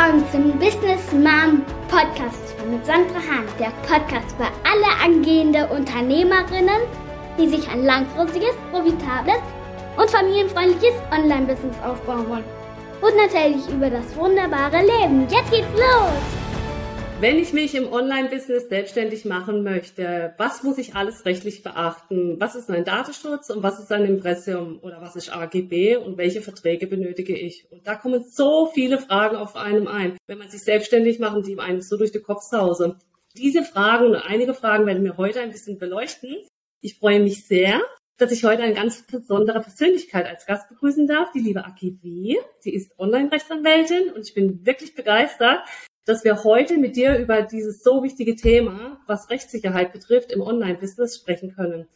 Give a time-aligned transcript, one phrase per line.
[0.00, 6.80] willkommen zum Business Mom Podcast mit Sandra Hahn, der Podcast für alle angehende Unternehmerinnen,
[7.38, 9.40] die sich ein langfristiges, profitables
[9.98, 12.44] und familienfreundliches Online-Business aufbauen wollen.
[13.02, 15.26] Und natürlich über das wunderbare Leben.
[15.28, 16.39] Jetzt geht's los!
[17.20, 22.40] Wenn ich mich im Online-Business selbstständig machen möchte, was muss ich alles rechtlich beachten?
[22.40, 26.40] Was ist mein Datenschutz und was ist ein Impressum oder was ist AGB und welche
[26.40, 27.70] Verträge benötige ich?
[27.70, 31.58] Und da kommen so viele Fragen auf einem ein, wenn man sich selbstständig machen, die
[31.58, 32.94] einem so durch den Kopf sausen.
[33.36, 36.34] Diese Fragen und einige Fragen werden wir heute ein bisschen beleuchten.
[36.80, 37.82] Ich freue mich sehr,
[38.16, 42.38] dass ich heute eine ganz besondere Persönlichkeit als Gast begrüßen darf, die liebe Aki.
[42.60, 45.60] Sie ist Online-Rechtsanwältin und ich bin wirklich begeistert,
[46.04, 51.16] dass wir heute mit dir über dieses so wichtige Thema, was Rechtssicherheit betrifft, im Online-Business
[51.16, 51.88] sprechen können.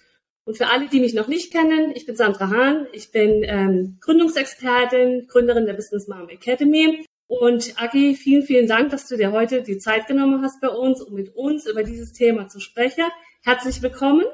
[0.44, 3.96] Und für alle, die mich noch nicht kennen, ich bin Sandra Hahn, ich bin ähm,
[4.00, 7.06] Gründungsexpertin, Gründerin der Business Mom Academy.
[7.26, 11.00] Und Agi, vielen, vielen Dank, dass du dir heute die Zeit genommen hast bei uns,
[11.00, 13.04] um mit uns über dieses Thema zu sprechen.
[13.42, 14.24] Herzlich willkommen.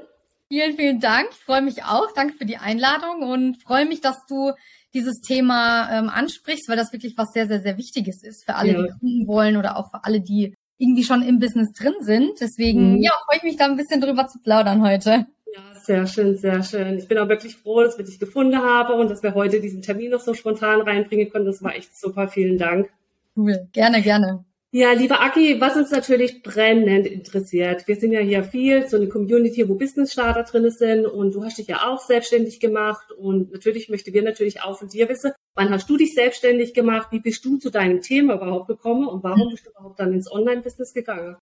[0.48, 1.28] Vielen, vielen Dank.
[1.30, 2.10] Ich freue mich auch.
[2.12, 4.50] Danke für die Einladung und freue mich, dass du
[4.94, 8.72] dieses Thema ähm, ansprichst, weil das wirklich was sehr, sehr, sehr Wichtiges ist für alle,
[8.72, 8.82] ja.
[8.82, 12.40] die gründen wollen oder auch für alle, die irgendwie schon im Business drin sind.
[12.40, 13.02] Deswegen, mhm.
[13.02, 15.26] ja, freue ich mich da ein bisschen drüber zu plaudern heute.
[15.54, 16.98] Ja, sehr schön, sehr schön.
[16.98, 19.82] Ich bin auch wirklich froh, dass wir dich gefunden haben und dass wir heute diesen
[19.82, 21.46] Termin noch so spontan reinbringen konnten.
[21.46, 22.28] Das war echt super.
[22.28, 22.88] Vielen Dank.
[23.36, 23.68] Cool.
[23.72, 24.44] Gerne, gerne.
[24.72, 27.88] Ja, lieber Aki, was uns natürlich brennend interessiert.
[27.88, 31.42] Wir sind ja hier viel, so eine Community, wo Business Starter drin sind und du
[31.42, 35.32] hast dich ja auch selbstständig gemacht und natürlich möchten wir natürlich auch von dir wissen,
[35.56, 37.08] wann hast du dich selbstständig gemacht?
[37.10, 40.30] Wie bist du zu deinem Thema überhaupt gekommen und warum bist du überhaupt dann ins
[40.30, 41.36] Online-Business gegangen?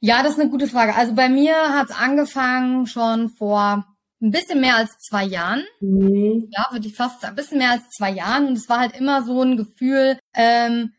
[0.00, 0.96] Ja, das ist eine gute Frage.
[0.96, 3.86] Also bei mir hat es angefangen schon vor
[4.20, 5.62] ein bisschen mehr als zwei Jahren.
[5.80, 6.48] Mhm.
[6.50, 8.48] Ja, würde ich fast ein bisschen mehr als zwei Jahren.
[8.48, 10.92] Und es war halt immer so ein Gefühl, ähm,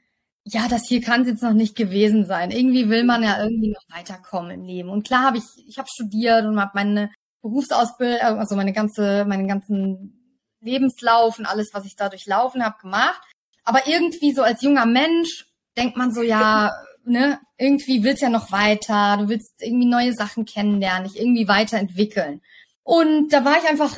[0.48, 2.52] ja, das hier kann es jetzt noch nicht gewesen sein.
[2.52, 4.90] Irgendwie will man ja irgendwie noch weiterkommen im Leben.
[4.90, 7.12] Und klar habe ich, ich habe studiert und habe meine
[7.42, 13.20] Berufsausbildung, also meine ganze, meinen ganzen Lebenslauf und alles, was ich da durchlaufen habe, gemacht.
[13.64, 15.48] Aber irgendwie so als junger Mensch
[15.78, 16.72] denkt man so, ja,
[17.06, 22.42] ne, irgendwie willst ja noch weiter, du willst irgendwie neue Sachen kennenlernen, dich irgendwie weiterentwickeln.
[22.84, 23.98] Und da war ich einfach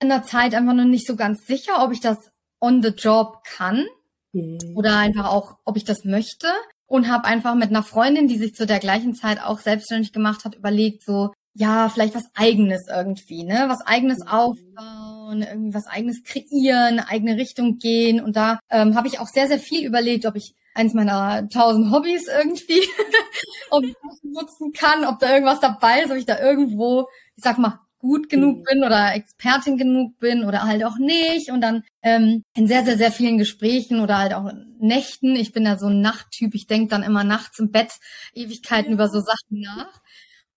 [0.00, 3.42] in der Zeit einfach noch nicht so ganz sicher, ob ich das on the job
[3.42, 3.84] kann
[4.32, 4.58] Mhm.
[4.74, 6.48] Oder einfach auch, ob ich das möchte.
[6.86, 10.46] Und habe einfach mit einer Freundin, die sich zu der gleichen Zeit auch selbstständig gemacht
[10.46, 13.64] hat, überlegt, so, ja, vielleicht was eigenes irgendwie, ne?
[13.68, 14.28] Was eigenes mhm.
[14.28, 18.22] aufbauen, irgendwie was eigenes kreieren, eigene Richtung gehen.
[18.22, 21.90] Und da ähm, habe ich auch sehr, sehr viel überlegt, ob ich eins meiner tausend
[21.90, 22.80] Hobbys irgendwie,
[23.70, 27.42] ob ich das nutzen kann, ob da irgendwas dabei ist, ob ich da irgendwo, ich
[27.42, 28.64] sag mal, gut genug mhm.
[28.64, 31.50] bin oder Expertin genug bin oder halt auch nicht.
[31.50, 35.34] Und dann ähm, in sehr, sehr, sehr vielen Gesprächen oder halt auch Nächten.
[35.34, 36.54] Ich bin ja so ein Nachttyp.
[36.54, 37.92] Ich denke dann immer nachts im Bett
[38.34, 40.00] Ewigkeiten über so Sachen nach.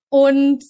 [0.09, 0.63] Und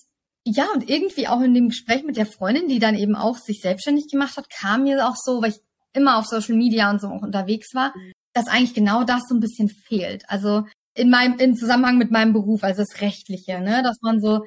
[0.44, 3.62] ja, und irgendwie auch in dem Gespräch mit der Freundin, die dann eben auch sich
[3.62, 5.60] selbstständig gemacht hat, kam mir auch so, weil ich
[5.94, 8.12] immer auf Social Media und so auch unterwegs war, mhm.
[8.34, 10.24] dass eigentlich genau das so ein bisschen fehlt.
[10.28, 10.66] Also
[10.96, 14.46] in meinem, im Zusammenhang mit meinem Beruf, also das Rechtliche, ne, dass man so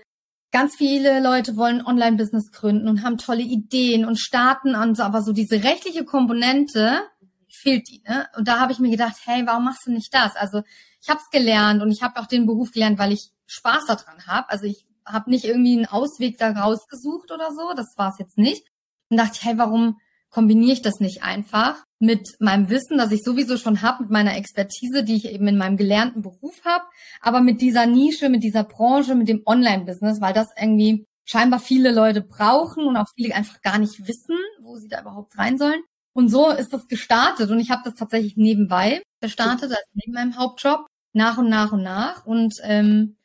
[0.54, 5.20] ganz viele Leute wollen Online-Business gründen und haben tolle Ideen und starten und so, aber
[5.20, 7.00] so diese rechtliche Komponente
[7.48, 8.04] fehlt die.
[8.06, 8.28] Ne?
[8.36, 10.36] Und da habe ich mir gedacht, hey, warum machst du nicht das?
[10.36, 10.62] Also
[11.02, 14.28] ich habe es gelernt und ich habe auch den Beruf gelernt, weil ich Spaß daran
[14.28, 14.48] habe.
[14.48, 18.38] Also ich habe nicht irgendwie einen Ausweg da rausgesucht oder so, das war es jetzt
[18.38, 18.64] nicht.
[19.08, 19.98] Und dachte, hey, warum
[20.34, 24.36] kombiniere ich das nicht einfach mit meinem Wissen, das ich sowieso schon habe, mit meiner
[24.36, 26.84] Expertise, die ich eben in meinem gelernten Beruf habe,
[27.20, 31.92] aber mit dieser Nische, mit dieser Branche, mit dem Online-Business, weil das irgendwie scheinbar viele
[31.92, 35.80] Leute brauchen und auch viele einfach gar nicht wissen, wo sie da überhaupt rein sollen.
[36.12, 40.36] Und so ist das gestartet und ich habe das tatsächlich nebenbei gestartet, also neben meinem
[40.36, 42.26] Hauptjob, nach und nach und nach.
[42.26, 43.16] Und ähm,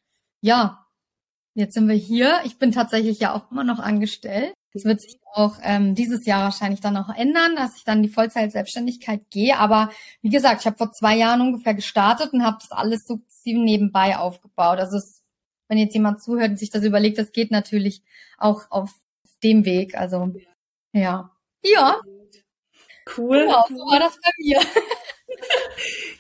[0.42, 0.86] ja,
[1.56, 2.42] jetzt sind wir hier.
[2.46, 4.54] Ich bin tatsächlich ja auch immer noch angestellt.
[4.80, 8.10] Das wird sich auch ähm, dieses Jahr wahrscheinlich dann noch ändern, dass ich dann die
[8.10, 9.58] Vollzeit-Selbstständigkeit gehe.
[9.58, 9.90] Aber
[10.22, 14.18] wie gesagt, ich habe vor zwei Jahren ungefähr gestartet und habe das alles sukzessive nebenbei
[14.18, 14.80] aufgebaut.
[14.80, 15.24] Also es,
[15.68, 18.02] wenn jetzt jemand zuhört und sich das überlegt, das geht natürlich
[18.38, 18.92] auch auf
[19.44, 19.96] dem Weg.
[19.96, 20.34] Also
[20.94, 21.32] ja.
[21.64, 22.00] Ja.
[23.18, 23.46] Cool.
[23.46, 24.60] Genau, so war das bei mir.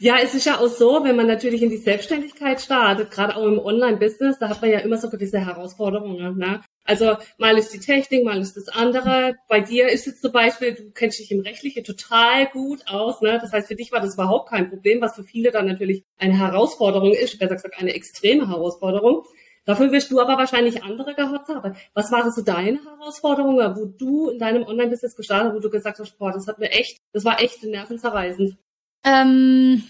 [0.02, 3.46] Ja, es ist ja auch so, wenn man natürlich in die Selbstständigkeit startet, gerade auch
[3.46, 6.38] im Online-Business, da hat man ja immer so gewisse Herausforderungen.
[6.38, 6.62] Ne?
[6.86, 9.36] Also mal ist die Technik, mal ist das andere.
[9.50, 13.20] Bei dir ist es zum Beispiel, du kennst dich im Rechtlichen total gut aus.
[13.20, 13.40] Ne?
[13.42, 16.38] Das heißt, für dich war das überhaupt kein Problem, was für viele dann natürlich eine
[16.40, 19.26] Herausforderung ist, besser gesagt eine extreme Herausforderung.
[19.66, 21.76] Dafür wirst du aber wahrscheinlich andere gehabt haben.
[21.94, 26.18] Was waren so deine Herausforderungen, wo du in deinem Online-Business gestartet wo du gesagt hast,
[26.18, 28.58] boah, das hat mir echt, das war echt nervenzerreißend?
[29.04, 29.84] Ähm,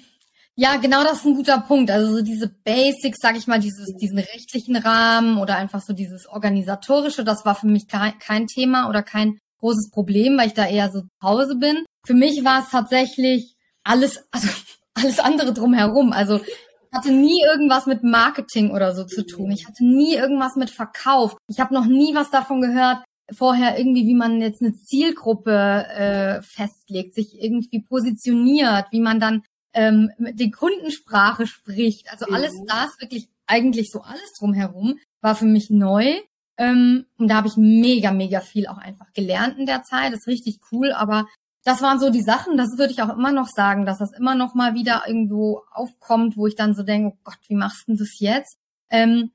[0.55, 1.89] Ja, genau das ist ein guter Punkt.
[1.89, 6.27] Also so diese Basics, sag ich mal, dieses, diesen rechtlichen Rahmen oder einfach so dieses
[6.27, 10.65] organisatorische, das war für mich kein, kein Thema oder kein großes Problem, weil ich da
[10.67, 11.85] eher so zu Hause bin.
[12.05, 14.49] Für mich war es tatsächlich alles, also
[14.95, 16.11] alles andere drumherum.
[16.11, 19.51] Also ich hatte nie irgendwas mit Marketing oder so zu tun.
[19.51, 21.37] Ich hatte nie irgendwas mit Verkauf.
[21.47, 22.97] Ich habe noch nie was davon gehört,
[23.31, 29.43] vorher irgendwie, wie man jetzt eine Zielgruppe äh, festlegt, sich irgendwie positioniert, wie man dann
[29.73, 32.11] ähm, die Kundensprache spricht.
[32.11, 36.15] Also alles das, wirklich eigentlich so alles drumherum, war für mich neu.
[36.57, 40.11] Ähm, und da habe ich mega, mega viel auch einfach gelernt in der Zeit.
[40.11, 41.27] Das ist richtig cool, aber
[41.63, 44.35] das waren so die Sachen, das würde ich auch immer noch sagen, dass das immer
[44.35, 47.95] noch mal wieder irgendwo aufkommt, wo ich dann so denke, oh Gott, wie machst du
[47.95, 48.57] das jetzt?
[48.89, 49.31] Ähm,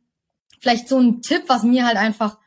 [0.61, 2.39] vielleicht so ein Tipp, was mir halt einfach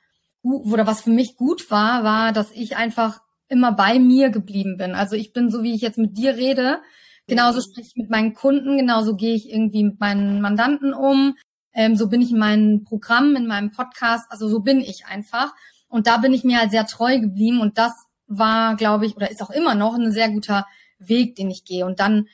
[0.55, 4.95] oder was für mich gut war, war, dass ich einfach immer bei mir geblieben bin.
[4.95, 6.81] Also ich bin so, wie ich jetzt mit dir rede,
[7.27, 11.35] Genauso spreche ich mit meinen Kunden, genauso gehe ich irgendwie mit meinen Mandanten um.
[11.73, 14.25] Ähm, so bin ich in meinem Programm, in meinem Podcast.
[14.31, 15.53] Also so bin ich einfach.
[15.89, 17.59] Und da bin ich mir halt sehr treu geblieben.
[17.59, 17.91] Und das
[18.27, 20.65] war, glaube ich, oder ist auch immer noch ein sehr guter
[20.99, 21.85] Weg, den ich gehe.
[21.85, 22.27] Und dann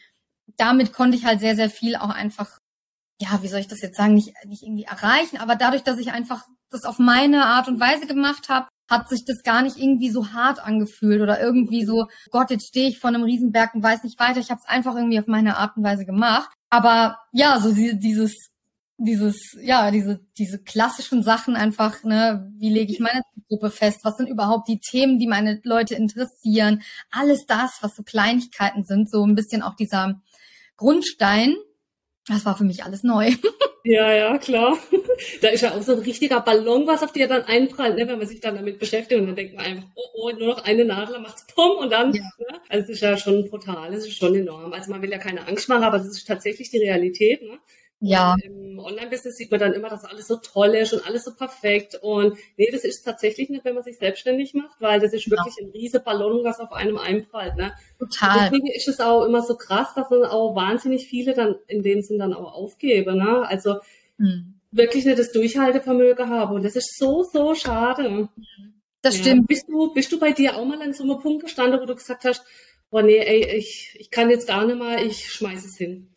[0.57, 2.59] damit konnte ich halt sehr, sehr viel auch einfach,
[3.19, 5.37] ja, wie soll ich das jetzt sagen, nicht, nicht irgendwie erreichen.
[5.37, 9.25] Aber dadurch, dass ich einfach das auf meine Art und Weise gemacht habe, hat sich
[9.25, 13.09] das gar nicht irgendwie so hart angefühlt oder irgendwie so, Gott, jetzt stehe ich vor
[13.09, 14.39] einem Riesenberg und weiß nicht weiter.
[14.39, 16.49] Ich habe es einfach irgendwie auf meine Art und Weise gemacht.
[16.69, 18.49] Aber ja, so dieses,
[18.97, 24.01] dieses, ja, diese, diese klassischen Sachen einfach, ne, wie lege ich meine Gruppe fest?
[24.03, 26.81] Was sind überhaupt die Themen, die meine Leute interessieren?
[27.11, 30.21] Alles das, was so Kleinigkeiten sind, so ein bisschen auch dieser
[30.77, 31.55] Grundstein,
[32.27, 33.31] das war für mich alles neu.
[33.85, 34.77] Ja, ja, klar.
[35.41, 38.17] Da ist ja auch so ein richtiger Ballon, was auf dir dann einprallt, ne, wenn
[38.17, 40.85] man sich dann damit beschäftigt und dann denkt man einfach, oh, oh, nur noch eine
[40.85, 42.21] Nadel, macht's pum und dann, ja.
[42.21, 42.61] ne?
[42.69, 44.71] Also es ist ja schon brutal, es ist schon enorm.
[44.71, 47.59] Also man will ja keine Angst machen, aber das ist tatsächlich die Realität, ne?
[48.03, 48.35] Ja.
[48.43, 51.97] Im Online-Business sieht man dann immer, dass alles so toll ist und alles so perfekt.
[52.01, 55.55] Und nee, das ist tatsächlich nicht, wenn man sich selbstständig macht, weil das ist wirklich
[55.61, 57.55] ein riese Ballon, was auf einem einprallt.
[57.55, 57.71] Ne?
[57.99, 58.49] Total.
[58.49, 62.01] Deswegen ist es auch immer so krass, dass dann auch wahnsinnig viele dann in dem
[62.01, 63.19] Sinn dann auch aufgeben.
[63.19, 63.47] Ne?
[63.47, 63.77] Also
[64.17, 64.55] hm.
[64.71, 66.55] wirklich nicht das Durchhaltevermögen haben.
[66.55, 68.27] Und das ist so, so schade.
[69.01, 69.23] Das ja.
[69.23, 69.47] stimmt.
[69.47, 71.95] Bist du, bist du bei dir auch mal an so einem Punkt gestanden, wo du
[71.95, 72.43] gesagt hast,
[72.89, 76.12] boah nee, ey, ich, ich kann jetzt gar nicht mehr, ich schmeiß es hin?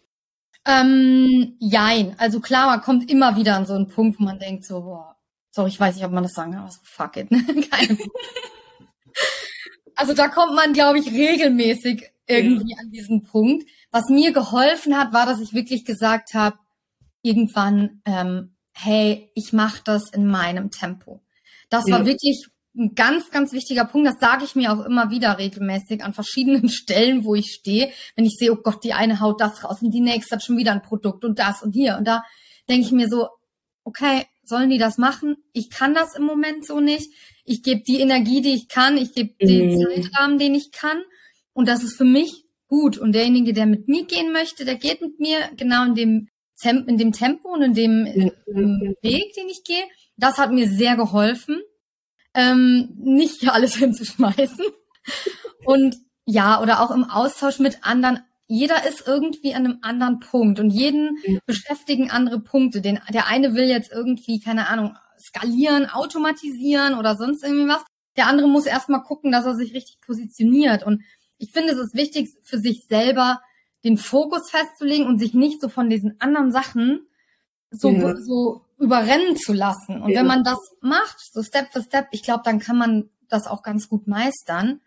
[0.67, 2.15] Ähm, jein.
[2.19, 5.17] Also klar, man kommt immer wieder an so einen Punkt, wo man denkt so, boah,
[5.51, 7.29] sorry, ich weiß nicht, ob man das sagen kann, aber so, fuck it.
[7.71, 7.99] Keine
[9.97, 12.79] also da kommt man, glaube ich, regelmäßig irgendwie ja.
[12.79, 13.67] an diesen Punkt.
[13.91, 16.59] Was mir geholfen hat, war, dass ich wirklich gesagt habe,
[17.23, 21.23] irgendwann, ähm, hey, ich mache das in meinem Tempo.
[21.71, 21.95] Das ja.
[21.95, 22.47] war wirklich
[22.77, 24.09] ein ganz, ganz wichtiger Punkt.
[24.09, 27.91] Das sage ich mir auch immer wieder regelmäßig an verschiedenen Stellen, wo ich stehe.
[28.15, 30.57] Wenn ich sehe, oh Gott, die eine haut das raus und die nächste hat schon
[30.57, 32.23] wieder ein Produkt und das und hier und da,
[32.69, 33.29] denke ich mir so,
[33.85, 35.37] okay, sollen die das machen?
[35.53, 37.11] Ich kann das im Moment so nicht.
[37.45, 38.97] Ich gebe die Energie, die ich kann.
[38.97, 39.47] Ich gebe mhm.
[39.47, 41.03] den Zeitrahmen, den ich kann.
[41.53, 42.99] Und das ist für mich gut.
[42.99, 46.29] Und derjenige, der mit mir gehen möchte, der geht mit mir genau in dem,
[46.63, 48.03] in dem Tempo und in dem
[48.47, 48.95] mhm.
[49.03, 49.85] Weg, den ich gehe.
[50.17, 51.61] Das hat mir sehr geholfen
[52.37, 54.65] ähm, nicht alles hinzuschmeißen.
[55.65, 58.21] Und ja, oder auch im Austausch mit anderen.
[58.49, 61.41] Jeder ist irgendwie an einem anderen Punkt und jeden ja.
[61.47, 62.81] beschäftigen andere Punkte.
[62.81, 67.85] Den, der eine will jetzt irgendwie, keine Ahnung, skalieren, automatisieren oder sonst irgendwie was.
[68.17, 70.85] Der andere muss erstmal gucken, dass er sich richtig positioniert.
[70.85, 71.03] Und
[71.39, 73.41] ich finde, es ist wichtig für sich selber,
[73.85, 77.07] den Fokus festzulegen und sich nicht so von diesen anderen Sachen
[77.71, 78.17] so, ja.
[78.17, 80.03] so überrennen zu lassen.
[80.03, 83.47] Und wenn man das macht, so Step für Step, ich glaube, dann kann man das
[83.47, 84.81] auch ganz gut meistern.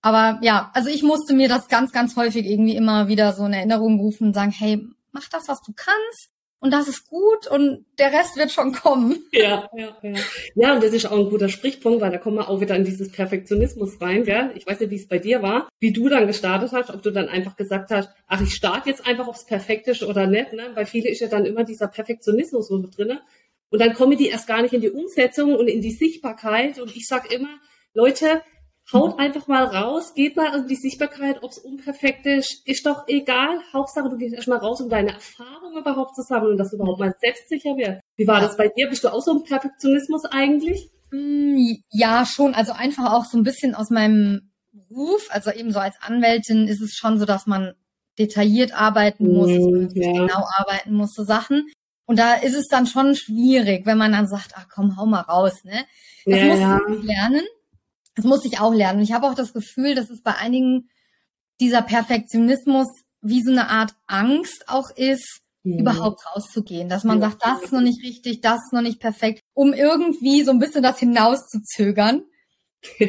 [0.00, 3.52] Aber ja, also ich musste mir das ganz, ganz häufig irgendwie immer wieder so in
[3.52, 7.84] Erinnerung rufen und sagen, hey, mach das, was du kannst und das ist gut und
[7.98, 9.24] der Rest wird schon kommen.
[9.32, 10.14] Ja, ja, ja.
[10.54, 12.84] Ja, und das ist auch ein guter Sprichpunkt, weil da kommen wir auch wieder in
[12.84, 14.52] dieses Perfektionismus rein, gell?
[14.54, 17.10] Ich weiß nicht, wie es bei dir war, wie du dann gestartet hast, ob du
[17.10, 20.54] dann einfach gesagt hast, ach, ich starte jetzt einfach, ob es perfekt ist oder nicht,
[20.54, 20.70] ne?
[20.74, 23.20] Weil viele ist ja dann immer dieser Perfektionismus so drinne.
[23.68, 26.78] Und dann kommen die erst gar nicht in die Umsetzung und in die Sichtbarkeit.
[26.78, 27.58] Und ich sag immer,
[27.92, 28.42] Leute,
[28.92, 33.08] Haut einfach mal raus, geht mal in die Sichtbarkeit, ob es unperfekt ist, ist doch
[33.08, 33.58] egal.
[33.72, 37.00] Hauptsache, du gehst erstmal raus, um deine Erfahrungen überhaupt zu sammeln und dass du überhaupt
[37.00, 38.00] mal selbstsicher wirst.
[38.16, 38.88] Wie war das bei dir?
[38.88, 40.88] Bist du auch so ein Perfektionismus eigentlich?
[41.10, 42.54] Mm, ja, schon.
[42.54, 46.80] Also einfach auch so ein bisschen aus meinem Beruf, also eben so als Anwältin ist
[46.80, 47.74] es schon so, dass man
[48.20, 50.12] detailliert arbeiten muss, mm, ja.
[50.12, 51.66] genau arbeiten muss, so Sachen.
[52.06, 55.22] Und da ist es dann schon schwierig, wenn man dann sagt, ach komm, hau mal
[55.22, 55.84] raus, ne?
[56.24, 57.42] Das ja, muss man lernen.
[58.16, 58.98] Das muss ich auch lernen.
[58.98, 60.88] Und ich habe auch das Gefühl, dass es bei einigen
[61.60, 62.88] dieser Perfektionismus
[63.20, 65.78] wie so eine Art Angst auch ist, mhm.
[65.80, 66.88] überhaupt rauszugehen.
[66.88, 67.30] Dass man ja.
[67.30, 70.58] sagt, das ist noch nicht richtig, das ist noch nicht perfekt, um irgendwie so ein
[70.58, 72.22] bisschen das hinauszuzögern.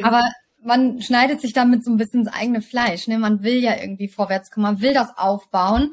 [0.02, 0.22] Aber
[0.62, 3.06] man schneidet sich damit so ein bisschen ins eigene Fleisch.
[3.06, 3.18] Ne?
[3.18, 5.92] Man will ja irgendwie vorwärts kommen, man will das aufbauen.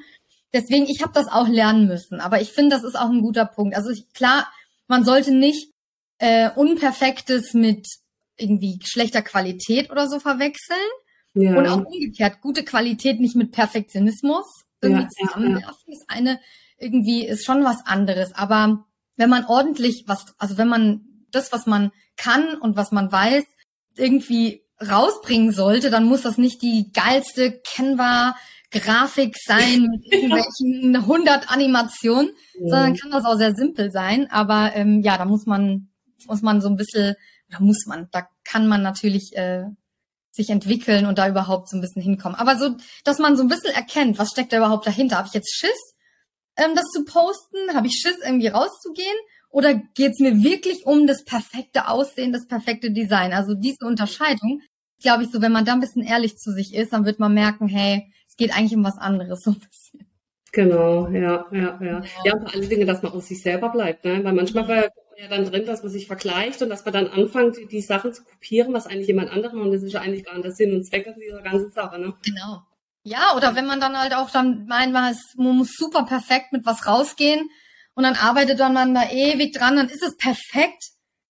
[0.53, 2.19] Deswegen, ich habe das auch lernen müssen.
[2.19, 3.75] Aber ich finde, das ist auch ein guter Punkt.
[3.75, 4.47] Also ich, klar,
[4.87, 5.71] man sollte nicht
[6.17, 7.87] äh, Unperfektes mit
[8.37, 10.77] irgendwie schlechter Qualität oder so verwechseln.
[11.33, 11.55] Ja.
[11.57, 14.45] Und auch umgekehrt, gute Qualität nicht mit Perfektionismus
[14.81, 15.75] irgendwie ja, zusammenwerfen.
[15.87, 16.39] Ja, ist eine,
[16.77, 18.33] irgendwie ist schon was anderes.
[18.33, 18.85] Aber
[19.17, 21.01] wenn man ordentlich was, also wenn man
[21.31, 23.43] das, was man kann und was man weiß,
[23.97, 28.35] irgendwie rausbringen sollte, dann muss das nicht die geilste Canva
[28.71, 34.29] Grafik sein mit irgendwelchen 100 Animationen, sondern kann das auch sehr simpel sein.
[34.29, 35.89] Aber ähm, ja, da muss man
[36.27, 37.15] muss man so ein bisschen,
[37.49, 39.65] da muss man, da kann man natürlich äh,
[40.31, 42.37] sich entwickeln und da überhaupt so ein bisschen hinkommen.
[42.37, 45.17] Aber so, dass man so ein bisschen erkennt, was steckt da überhaupt dahinter.
[45.17, 45.95] Habe ich jetzt Schiss,
[46.57, 47.73] ähm, das zu posten?
[47.73, 49.17] Habe ich Schiss, irgendwie rauszugehen?
[49.49, 53.31] Oder geht's mir wirklich um das perfekte Aussehen, das perfekte Design?
[53.31, 54.61] Also diese Unterscheidung,
[55.01, 57.33] glaube ich, so, wenn man da ein bisschen ehrlich zu sich ist, dann wird man
[57.33, 60.05] merken, hey, es geht eigentlich um was anderes so ein bisschen.
[60.51, 62.03] Genau, ja, ja, ja.
[62.23, 64.23] Ja, und vor allen Dingen, dass man aus sich selber bleibt, ne?
[64.23, 67.81] Weil manchmal ja dann drin, dass man sich vergleicht und dass man dann anfängt, die,
[67.81, 69.65] Sachen zu kopieren, was eigentlich jemand anderes macht.
[69.65, 71.99] Und das ist ja eigentlich gar nicht der Sinn und Zweck dieser ganzen Sache.
[71.99, 72.13] Ne?
[72.23, 72.61] Genau.
[73.03, 76.65] Ja, oder wenn man dann halt auch dann meint, man, man muss super perfekt mit
[76.65, 77.49] was rausgehen
[77.93, 80.89] und dann arbeitet dann man da ewig dran, dann ist es perfekt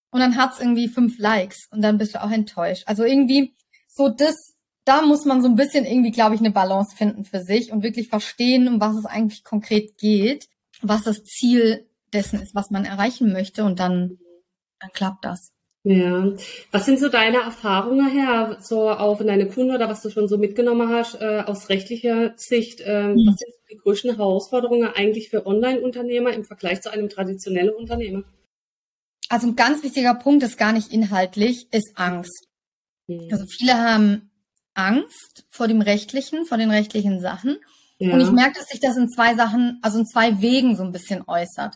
[0.10, 2.84] und dann hat's irgendwie fünf Likes und dann bist du auch enttäuscht.
[2.86, 3.54] Also irgendwie
[3.88, 7.42] so das, da muss man so ein bisschen irgendwie, glaube ich, eine Balance finden für
[7.42, 10.48] sich und wirklich verstehen, um was es eigentlich konkret geht,
[10.82, 14.18] was das Ziel dessen ist, was man erreichen möchte und dann,
[14.80, 15.52] dann klappt das.
[15.88, 16.34] Ja,
[16.72, 20.28] was sind so deine Erfahrungen her, so auch in deine Kunden oder was du schon
[20.28, 22.82] so mitgenommen hast äh, aus rechtlicher Sicht?
[22.82, 23.28] Äh, mhm.
[23.28, 28.24] Was sind so die größten Herausforderungen eigentlich für Online-Unternehmer im Vergleich zu einem traditionellen Unternehmer?
[29.30, 32.48] Also ein ganz wichtiger Punkt ist gar nicht inhaltlich, ist Angst.
[33.06, 33.30] Mhm.
[33.32, 34.32] Also viele haben
[34.74, 37.58] Angst vor dem Rechtlichen, vor den rechtlichen Sachen.
[38.00, 38.14] Ja.
[38.14, 40.92] Und ich merke, dass sich das in zwei Sachen, also in zwei Wegen so ein
[40.92, 41.76] bisschen äußert.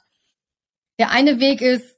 [1.00, 1.96] Der eine Weg ist,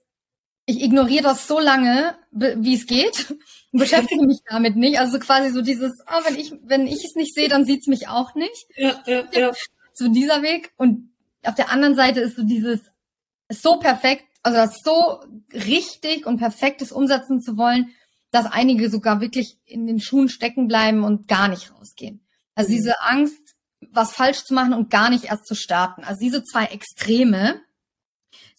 [0.65, 3.31] ich ignoriere das so lange, wie es geht,
[3.71, 4.99] und beschäftige mich damit nicht.
[4.99, 8.07] Also quasi so dieses, ah, wenn ich, wenn ich es nicht sehe, dann sieht's mich
[8.07, 8.65] auch nicht.
[8.77, 9.51] Ja, ja, ja.
[9.93, 10.71] So dieser Weg.
[10.77, 11.11] Und
[11.43, 12.79] auf der anderen Seite ist so dieses,
[13.49, 15.19] ist so perfekt, also das so
[15.53, 17.93] richtig und perfektes umsetzen zu wollen,
[18.31, 22.25] dass einige sogar wirklich in den Schuhen stecken bleiben und gar nicht rausgehen.
[22.55, 22.75] Also mhm.
[22.75, 23.55] diese Angst,
[23.91, 26.03] was falsch zu machen und gar nicht erst zu starten.
[26.03, 27.61] Also diese zwei Extreme,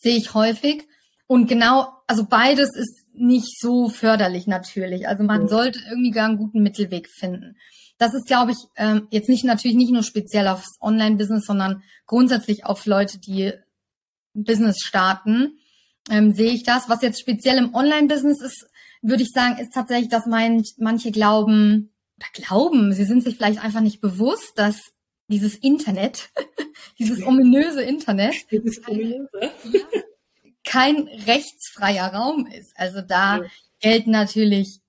[0.02, 0.87] sehe ich häufig.
[1.26, 5.09] Und genau, also beides ist nicht so förderlich natürlich.
[5.09, 7.56] Also man sollte irgendwie gar einen guten Mittelweg finden.
[7.99, 12.66] Das ist, glaube ich, ähm, jetzt nicht natürlich nicht nur speziell aufs Online-Business, sondern grundsätzlich
[12.66, 13.52] auf Leute, die
[14.35, 15.59] Business starten,
[16.11, 16.88] ähm, sehe ich das.
[16.88, 18.66] Was jetzt speziell im Online-Business ist,
[19.02, 23.62] würde ich sagen, ist tatsächlich, dass mein, manche glauben, oder glauben, sie sind sich vielleicht
[23.62, 24.80] einfach nicht bewusst, dass
[25.28, 26.30] dieses Internet,
[26.98, 29.28] dieses ominöse Internet, dieses ominöse.
[30.64, 32.72] kein rechtsfreier Raum ist.
[32.76, 33.44] Also da ja.
[33.80, 34.80] gelten natürlich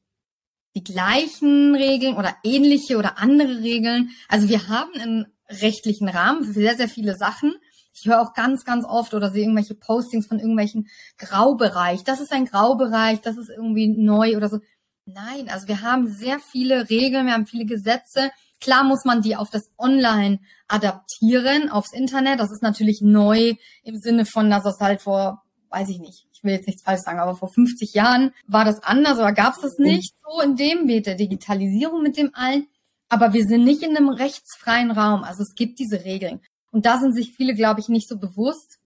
[0.75, 4.09] die gleichen Regeln oder ähnliche oder andere Regeln.
[4.27, 7.53] Also wir haben einen rechtlichen Rahmen für sehr, sehr viele Sachen.
[7.95, 12.03] Ich höre auch ganz, ganz oft oder sehe irgendwelche Postings von irgendwelchen Graubereich.
[12.03, 14.59] Das ist ein Graubereich, das ist irgendwie neu oder so.
[15.05, 18.31] Nein, also wir haben sehr viele Regeln, wir haben viele Gesetze.
[18.63, 20.39] Klar muss man die auf das Online
[20.69, 22.39] adaptieren, aufs Internet.
[22.39, 26.45] Das ist natürlich neu im Sinne von, dass es halt vor, weiß ich nicht, ich
[26.45, 29.61] will jetzt nichts falsch sagen, aber vor 50 Jahren war das anders oder gab es
[29.61, 29.87] das mhm.
[29.87, 32.67] nicht so in dem Weg der Digitalisierung mit dem allen.
[33.09, 35.25] Aber wir sind nicht in einem rechtsfreien Raum.
[35.25, 36.39] Also es gibt diese Regeln.
[36.71, 38.79] Und da sind sich viele, glaube ich, nicht so bewusst,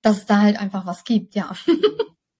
[0.00, 1.50] dass es da halt einfach was gibt, ja.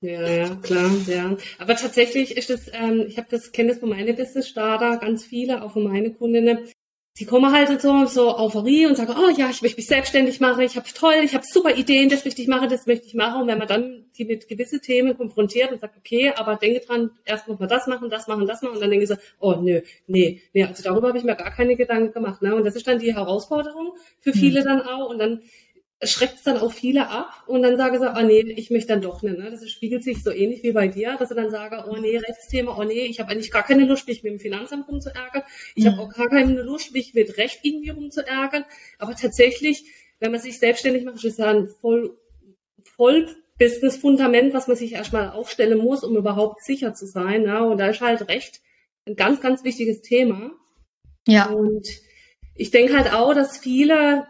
[0.01, 1.35] Ja, ja, klar, ja.
[1.59, 5.25] Aber tatsächlich ist das, ähm, ich habe das, kenne das von meinen Business Starter, ganz
[5.25, 6.59] viele, auch von meinen Kundinnen,
[7.21, 10.63] die kommen halt so, so Euphorie und sagen, oh ja, ich möchte mich selbstständig machen,
[10.63, 13.43] ich habe toll, ich habe super Ideen, das möchte ich machen, das möchte ich machen.
[13.43, 17.11] Und wenn man dann die mit gewisse Themen konfrontiert und sagt, okay, aber denke dran,
[17.25, 19.55] erst muss man das machen, das machen, das machen, und dann denke ich so, oh
[19.55, 22.43] nö, nee, nee, also darüber habe ich mir gar keine Gedanken gemacht.
[22.43, 22.53] Ne?
[22.53, 24.65] Und das ist dann die Herausforderung für viele mhm.
[24.65, 25.09] dann auch.
[25.09, 25.43] Und dann
[26.03, 29.01] schreckt es dann auch viele ab und dann sage sie, oh nee, ich möchte dann
[29.01, 29.39] doch nicht.
[29.39, 29.51] Ne?
[29.51, 32.77] Das spiegelt sich so ähnlich wie bei dir, dass sie dann sagen, oh nee, Rechtsthema,
[32.79, 35.43] oh nee, ich habe eigentlich gar keine Lust, mich mit dem Finanzamt rumzuärgern.
[35.75, 35.93] Ich mhm.
[35.93, 38.65] habe auch gar keine Lust, mich mit Recht irgendwie rumzuärgern.
[38.99, 39.85] Aber tatsächlich,
[40.21, 42.19] wenn man sich selbstständig macht, ist ja ein voll,
[42.97, 47.43] voll Business-Fundament, was man sich erstmal aufstellen muss, um überhaupt sicher zu sein.
[47.43, 47.65] Ne?
[47.65, 48.61] Und da ist halt Recht
[49.07, 50.51] ein ganz, ganz wichtiges Thema.
[51.27, 51.47] Ja.
[51.47, 51.87] Und
[52.55, 54.27] ich denke halt auch, dass viele,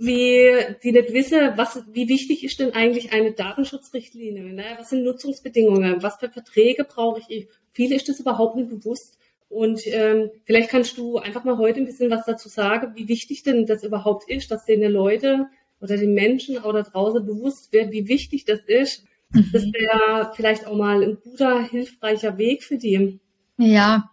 [0.00, 0.50] wie,
[0.82, 4.42] die nicht wissen, was, wie wichtig ist denn eigentlich eine Datenschutzrichtlinie?
[4.54, 4.64] Ne?
[4.78, 6.02] Was sind Nutzungsbedingungen?
[6.02, 7.48] Was für Verträge brauche ich?
[7.72, 9.18] Viele ist das überhaupt nicht bewusst.
[9.50, 13.42] Und ähm, vielleicht kannst du einfach mal heute ein bisschen was dazu sagen, wie wichtig
[13.42, 15.48] denn das überhaupt ist, dass den Leute
[15.82, 19.04] oder den Menschen auch da draußen bewusst wird, wie wichtig das ist.
[19.32, 19.50] Mhm.
[19.52, 23.20] Das wäre vielleicht auch mal ein guter, hilfreicher Weg für die.
[23.58, 24.10] Ja,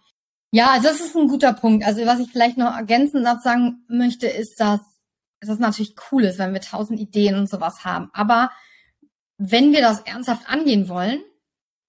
[0.52, 1.86] ja, also das ist ein guter Punkt.
[1.86, 4.82] Also was ich vielleicht noch ergänzend sagen möchte, ist, dass
[5.40, 8.10] es natürlich cool ist, wenn wir tausend Ideen und sowas haben.
[8.14, 8.52] Aber
[9.38, 11.22] wenn wir das ernsthaft angehen wollen,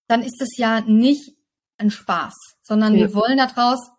[0.06, 1.36] dann ist es ja nicht
[1.78, 3.06] ein Spaß, sondern ja.
[3.06, 3.90] wir wollen daraus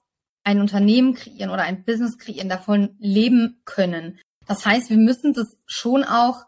[0.44, 4.20] ein Unternehmen kreieren oder ein Business kreieren, davon leben können.
[4.46, 6.46] Das heißt, wir müssen das schon auch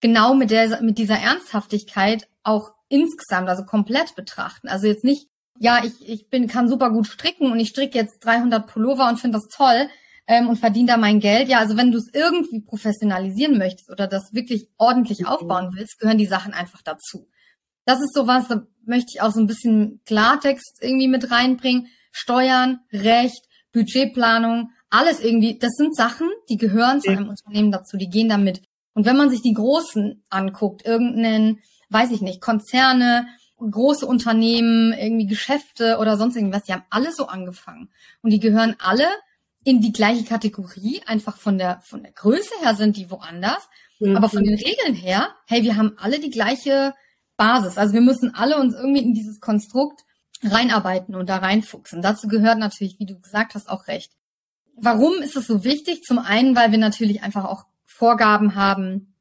[0.00, 4.68] genau mit der, mit dieser Ernsthaftigkeit auch insgesamt, also komplett betrachten.
[4.68, 8.24] Also jetzt nicht ja, ich, ich bin, kann super gut stricken und ich stricke jetzt
[8.24, 9.88] 300 Pullover und finde das toll
[10.26, 11.48] ähm, und verdiene da mein Geld.
[11.48, 15.26] Ja, also wenn du es irgendwie professionalisieren möchtest oder das wirklich ordentlich mhm.
[15.26, 17.28] aufbauen willst, gehören die Sachen einfach dazu.
[17.84, 21.88] Das ist sowas, da möchte ich auch so ein bisschen Klartext irgendwie mit reinbringen.
[22.12, 28.08] Steuern, Recht, Budgetplanung, alles irgendwie, das sind Sachen, die gehören zu einem Unternehmen dazu, die
[28.08, 28.62] gehen damit.
[28.94, 31.58] Und wenn man sich die Großen anguckt, irgendeinen,
[31.90, 33.26] weiß ich nicht, Konzerne,
[33.58, 37.90] große Unternehmen, irgendwie Geschäfte oder sonst irgendwas, die haben alle so angefangen.
[38.22, 39.06] Und die gehören alle
[39.64, 43.68] in die gleiche Kategorie, einfach von der, von der Größe her sind die woanders.
[43.98, 44.16] Mhm.
[44.16, 46.94] Aber von den Regeln her, hey, wir haben alle die gleiche
[47.36, 47.78] Basis.
[47.78, 50.04] Also wir müssen alle uns irgendwie in dieses Konstrukt
[50.42, 52.02] reinarbeiten und da reinfuchsen.
[52.02, 54.12] Dazu gehört natürlich, wie du gesagt hast, auch recht.
[54.76, 56.02] Warum ist es so wichtig?
[56.02, 59.14] Zum einen, weil wir natürlich einfach auch Vorgaben haben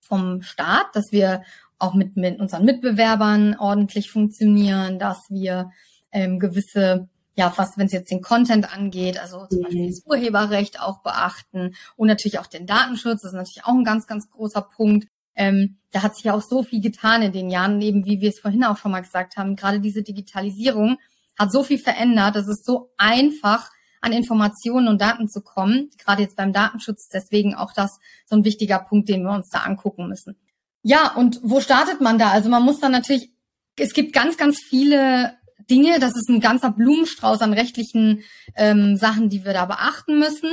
[0.00, 1.42] vom Staat, dass wir
[1.78, 5.70] auch mit, mit unseren Mitbewerbern ordentlich funktionieren, dass wir
[6.12, 9.90] ähm, gewisse, ja, was, wenn es jetzt den Content angeht, also zum Beispiel mhm.
[9.90, 14.06] das Urheberrecht auch beachten und natürlich auch den Datenschutz, das ist natürlich auch ein ganz,
[14.06, 15.06] ganz großer Punkt.
[15.34, 18.30] Ähm, da hat sich ja auch so viel getan in den Jahren, eben wie wir
[18.30, 19.54] es vorhin auch schon mal gesagt haben.
[19.54, 20.96] Gerade diese Digitalisierung
[21.38, 22.36] hat so viel verändert.
[22.36, 25.90] Es ist so einfach, an Informationen und Daten zu kommen.
[25.98, 29.60] Gerade jetzt beim Datenschutz, deswegen auch das so ein wichtiger Punkt, den wir uns da
[29.60, 30.36] angucken müssen.
[30.82, 32.30] Ja, und wo startet man da?
[32.30, 33.32] Also man muss dann natürlich,
[33.76, 35.36] es gibt ganz, ganz viele
[35.70, 38.22] Dinge, das ist ein ganzer Blumenstrauß an rechtlichen
[38.54, 40.50] ähm, Sachen, die wir da beachten müssen.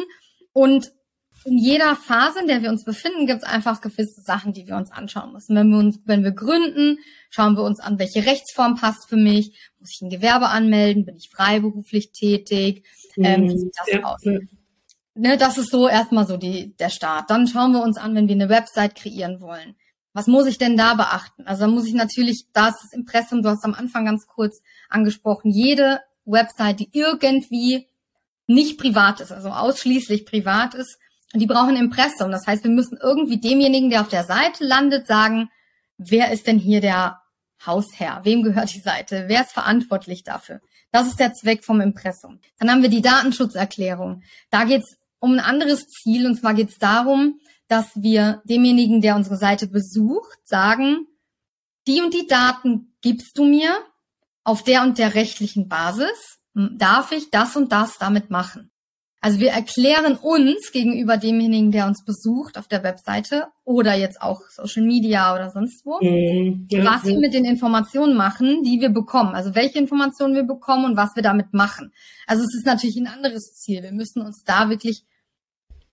[0.53, 0.91] Und
[1.45, 4.77] in jeder Phase, in der wir uns befinden, gibt es einfach gewisse Sachen, die wir
[4.77, 5.55] uns anschauen müssen.
[5.55, 6.99] Wenn wir uns, wenn wir gründen,
[7.29, 9.51] schauen wir uns an, welche Rechtsform passt für mich.
[9.79, 11.05] Muss ich ein Gewerbe anmelden?
[11.05, 12.85] Bin ich freiberuflich tätig?
[13.17, 14.03] Ähm, wie sieht das ja.
[14.03, 14.21] aus?
[15.15, 17.29] Ne, das ist so erstmal so die, der Start.
[17.29, 19.75] Dann schauen wir uns an, wenn wir eine Website kreieren wollen.
[20.13, 21.45] Was muss ich denn da beachten?
[21.45, 24.61] Also da muss ich natürlich, da ist das Impressum, du hast am Anfang ganz kurz
[24.89, 27.87] angesprochen, jede Website, die irgendwie
[28.45, 30.97] nicht privat ist, also ausschließlich privat ist,
[31.33, 32.31] die brauchen Impressum.
[32.31, 35.49] Das heißt, wir müssen irgendwie demjenigen, der auf der Seite landet, sagen,
[35.97, 37.21] wer ist denn hier der
[37.65, 38.21] Hausherr?
[38.23, 39.25] Wem gehört die Seite?
[39.27, 40.61] Wer ist verantwortlich dafür?
[40.91, 42.39] Das ist der Zweck vom Impressum.
[42.59, 44.21] Dann haben wir die Datenschutzerklärung.
[44.51, 47.39] Da geht es um ein anderes Ziel, und zwar geht es darum,
[47.73, 51.07] dass wir demjenigen, der unsere Seite besucht, sagen,
[51.87, 53.75] die und die Daten gibst du mir
[54.43, 58.69] auf der und der rechtlichen Basis, darf ich das und das damit machen.
[59.21, 64.41] Also wir erklären uns gegenüber demjenigen, der uns besucht auf der Webseite oder jetzt auch
[64.51, 69.33] Social Media oder sonst wo, mhm, was wir mit den Informationen machen, die wir bekommen.
[69.33, 71.91] Also welche Informationen wir bekommen und was wir damit machen.
[72.27, 73.81] Also es ist natürlich ein anderes Ziel.
[73.81, 75.05] Wir müssen uns da wirklich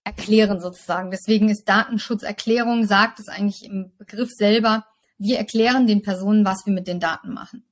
[0.04, 1.10] erklären sozusagen.
[1.10, 4.86] Deswegen ist Datenschutzerklärung, sagt es eigentlich im Begriff selber,
[5.18, 7.64] wir erklären den Personen, was wir mit den Daten machen.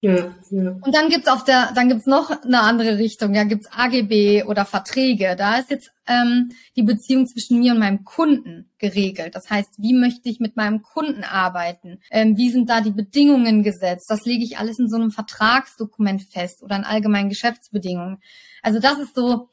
[0.00, 0.76] Ja, ja.
[0.82, 3.34] Und dann gibt's auf der, dann gibt's noch eine andere Richtung.
[3.34, 5.36] Ja, gibt's AGB oder Verträge.
[5.36, 9.34] Da ist jetzt ähm, die Beziehung zwischen mir und meinem Kunden geregelt.
[9.34, 11.98] Das heißt, wie möchte ich mit meinem Kunden arbeiten?
[12.10, 14.10] Ähm, wie sind da die Bedingungen gesetzt?
[14.10, 18.18] Das lege ich alles in so einem Vertragsdokument fest oder in allgemeinen Geschäftsbedingungen.
[18.62, 19.48] Also das ist so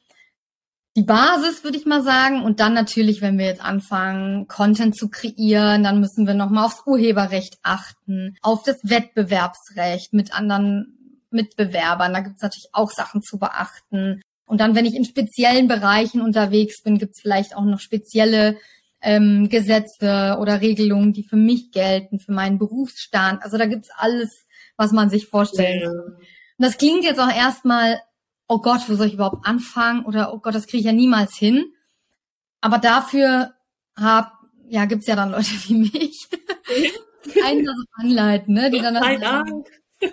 [0.95, 2.43] die Basis, würde ich mal sagen.
[2.43, 6.83] Und dann natürlich, wenn wir jetzt anfangen, Content zu kreieren, dann müssen wir nochmal aufs
[6.85, 12.13] Urheberrecht achten, auf das Wettbewerbsrecht mit anderen Mitbewerbern.
[12.13, 14.21] Da gibt es natürlich auch Sachen zu beachten.
[14.45, 18.57] Und dann, wenn ich in speziellen Bereichen unterwegs bin, gibt es vielleicht auch noch spezielle
[19.01, 23.41] ähm, Gesetze oder Regelungen, die für mich gelten, für meinen Berufsstand.
[23.41, 24.45] Also da gibt's alles,
[24.77, 26.17] was man sich vorstellen kann.
[26.57, 27.99] Und das klingt jetzt auch erstmal
[28.47, 30.05] oh Gott, wo soll ich überhaupt anfangen?
[30.05, 31.65] Oder oh Gott, das kriege ich ja niemals hin.
[32.61, 33.53] Aber dafür
[33.95, 34.33] hab,
[34.67, 36.27] ja, gibt's ja dann Leute wie mich,
[37.25, 38.71] die einen da so anleiten, ne?
[38.71, 39.63] Die dann, dann sagen,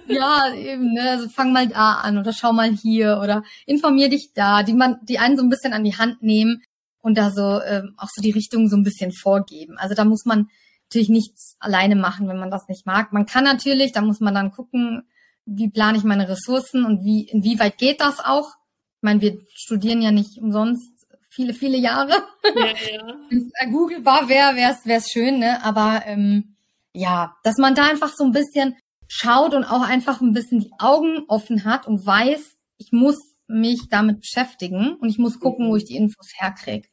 [0.06, 1.10] ja, eben, ne?
[1.10, 4.98] Also fang mal da an oder schau mal hier oder informier dich da, die man,
[5.02, 6.62] die einen so ein bisschen an die Hand nehmen
[7.00, 9.76] und da so ähm, auch so die Richtung so ein bisschen vorgeben.
[9.78, 10.48] Also da muss man
[10.88, 13.12] natürlich nichts alleine machen, wenn man das nicht mag.
[13.12, 15.04] Man kann natürlich, da muss man dann gucken,
[15.46, 18.48] wie plane ich meine Ressourcen und wie, inwieweit geht das auch.
[18.96, 22.12] Ich meine, wir studieren ja nicht umsonst viele, viele Jahre.
[22.54, 23.16] Ja, ja.
[23.30, 25.64] Wenn es googlebar wäre, wäre es schön, ne?
[25.64, 26.56] Aber ähm,
[26.92, 28.76] ja, dass man da einfach so ein bisschen
[29.08, 33.88] schaut und auch einfach ein bisschen die Augen offen hat und weiß, ich muss mich
[33.90, 36.88] damit beschäftigen und ich muss gucken, wo ich die Infos herkriege.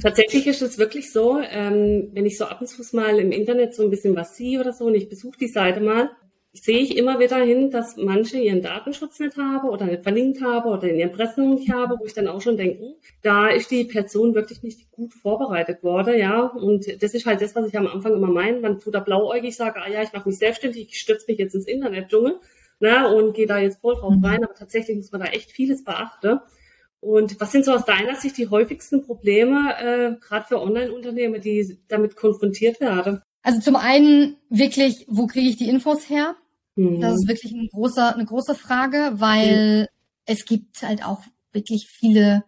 [0.00, 3.74] Tatsächlich ist es wirklich so, ähm, wenn ich so ab und zu mal im Internet
[3.74, 6.10] so ein bisschen was sehe oder so und ich besuche die Seite mal,
[6.52, 10.70] sehe ich immer wieder hin, dass manche ihren Datenschutz nicht haben oder nicht verlinkt haben
[10.70, 13.70] oder in ihren Pressungen nicht haben, wo ich dann auch schon denke, hm, da ist
[13.70, 16.42] die Person wirklich nicht gut vorbereitet worden, ja.
[16.42, 18.60] Und das ist halt das, was ich am Anfang immer meine.
[18.60, 21.54] Man tut da blauäugig, sage, ah ja, ich mache mich selbstständig, ich stürze mich jetzt
[21.54, 22.40] ins Internet-Dschungel,
[22.80, 24.44] ne, und gehe da jetzt voll drauf rein.
[24.44, 26.40] Aber tatsächlich muss man da echt vieles beachten.
[27.00, 31.78] Und was sind so aus deiner Sicht die häufigsten Probleme, äh, gerade für Online-Unternehmen, die
[31.88, 33.22] damit konfrontiert werden?
[33.48, 36.36] Also zum einen wirklich, wo kriege ich die Infos her?
[36.76, 37.00] Mhm.
[37.00, 39.86] Das ist wirklich ein großer, eine große Frage, weil mhm.
[40.26, 42.44] es gibt halt auch wirklich viele,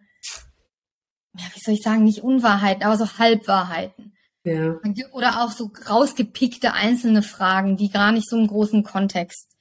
[1.35, 4.13] ja, wie soll ich sagen, nicht Unwahrheiten, aber so Halbwahrheiten.
[4.43, 4.79] Ja.
[5.11, 9.57] Oder auch so rausgepickte einzelne Fragen, die gar nicht so im großen Kontext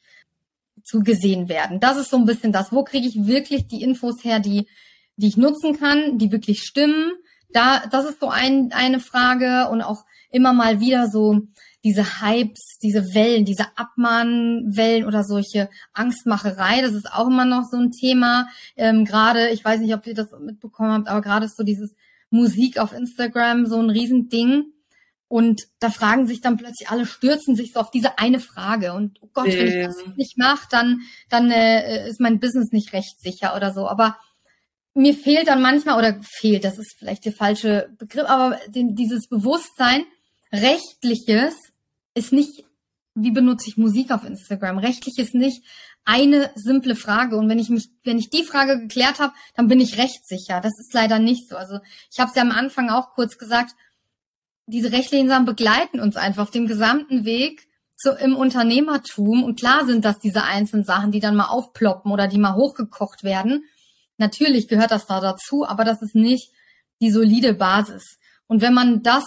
[0.85, 1.81] zugesehen werden.
[1.81, 2.71] Das ist so ein bisschen das.
[2.71, 4.69] Wo kriege ich wirklich die Infos her, die,
[5.17, 7.13] die ich nutzen kann, die wirklich stimmen?
[7.49, 11.43] Da, das ist so ein, eine Frage und auch immer mal wieder so
[11.83, 17.79] diese Hypes, diese Wellen, diese Abmahnwellen oder solche Angstmacherei, das ist auch immer noch so
[17.79, 18.49] ein Thema.
[18.77, 21.95] Ähm, gerade, ich weiß nicht, ob ihr das mitbekommen habt, aber gerade ist so dieses
[22.31, 24.73] Musik auf Instagram so ein Riesending.
[25.27, 28.93] Und da fragen sich dann plötzlich alle, stürzen sich so auf diese eine Frage.
[28.93, 32.93] Und oh Gott, wenn ich das nicht mache, dann, dann äh, ist mein Business nicht
[32.93, 33.87] rechtssicher oder so.
[33.87, 34.19] Aber
[34.93, 39.29] mir fehlt dann manchmal, oder fehlt, das ist vielleicht der falsche Begriff, aber den, dieses
[39.29, 40.03] Bewusstsein,
[40.53, 41.55] rechtliches
[42.15, 42.65] ist nicht,
[43.15, 44.79] wie benutze ich Musik auf Instagram?
[44.79, 45.65] Rechtlich ist nicht
[46.05, 47.37] eine simple Frage.
[47.37, 50.61] Und wenn ich mich, wenn ich die Frage geklärt habe, dann bin ich rechtssicher.
[50.61, 51.57] Das ist leider nicht so.
[51.57, 51.79] Also
[52.11, 53.75] ich habe es ja am Anfang auch kurz gesagt,
[54.67, 59.45] diese rechtlichen Sachen begleiten uns einfach auf dem gesamten Weg zu, im Unternehmertum.
[59.45, 63.25] Und klar sind das diese einzelnen Sachen, die dann mal aufploppen oder die mal hochgekocht
[63.25, 63.65] werden.
[64.17, 66.53] Natürlich gehört das da dazu, aber das ist nicht
[67.01, 68.19] die solide Basis.
[68.47, 69.25] Und wenn man das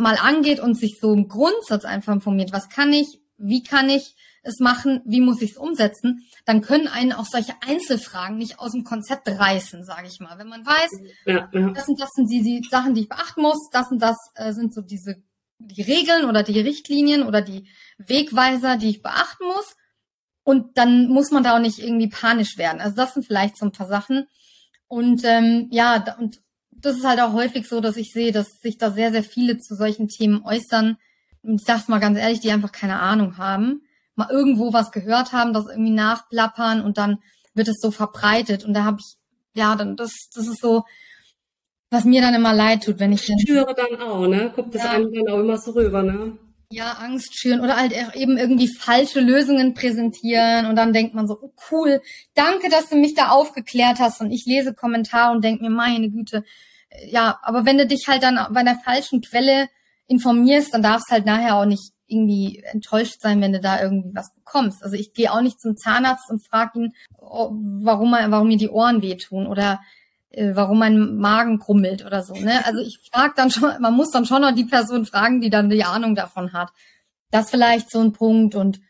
[0.00, 4.16] mal angeht und sich so im Grundsatz einfach informiert, was kann ich, wie kann ich
[4.42, 8.72] es machen, wie muss ich es umsetzen, dann können einen auch solche Einzelfragen nicht aus
[8.72, 10.38] dem Konzept reißen, sage ich mal.
[10.38, 10.90] Wenn man weiß,
[11.26, 11.70] ja, ja.
[11.70, 14.52] das und das sind die, die, Sachen, die ich beachten muss, das und das äh,
[14.52, 15.22] sind so diese
[15.60, 19.76] die Regeln oder die Richtlinien oder die Wegweiser, die ich beachten muss.
[20.42, 22.80] Und dann muss man da auch nicht irgendwie panisch werden.
[22.80, 24.26] Also das sind vielleicht so ein paar Sachen.
[24.88, 26.40] Und ähm, ja, und
[26.82, 29.58] das ist halt auch häufig so, dass ich sehe, dass sich da sehr, sehr viele
[29.58, 30.96] zu solchen Themen äußern.
[31.42, 33.82] Ich sag's mal ganz ehrlich, die einfach keine Ahnung haben,
[34.14, 37.18] mal irgendwo was gehört haben, das irgendwie nachplappern und dann
[37.54, 38.64] wird es so verbreitet.
[38.64, 39.16] Und da habe ich,
[39.54, 40.84] ja, dann das, das ist so,
[41.90, 43.38] was mir dann immer leid tut, wenn ich dann.
[43.38, 44.52] Schüre dann auch, ne?
[44.54, 44.90] Kommt das ja.
[44.90, 46.38] einem dann auch immer so rüber, ne?
[46.72, 51.36] Ja, Angst schüren oder halt eben irgendwie falsche Lösungen präsentieren und dann denkt man so,
[51.42, 52.00] oh cool,
[52.34, 56.08] danke, dass du mich da aufgeklärt hast und ich lese Kommentare und denke mir, meine
[56.10, 56.44] Güte,
[57.06, 59.68] ja, aber wenn du dich halt dann bei der falschen Quelle
[60.06, 64.34] informierst, dann darfst halt nachher auch nicht irgendwie enttäuscht sein, wenn du da irgendwie was
[64.34, 64.82] bekommst.
[64.82, 68.68] Also ich gehe auch nicht zum Zahnarzt und frage ihn, oh, warum, warum mir die
[68.68, 69.80] Ohren wehtun oder
[70.30, 72.34] äh, warum mein Magen krummelt oder so.
[72.34, 72.64] Ne?
[72.66, 75.70] Also ich frage dann schon, man muss dann schon noch die Person fragen, die dann
[75.70, 76.70] die Ahnung davon hat.
[77.30, 78.56] Das vielleicht so ein Punkt.
[78.56, 78.80] Und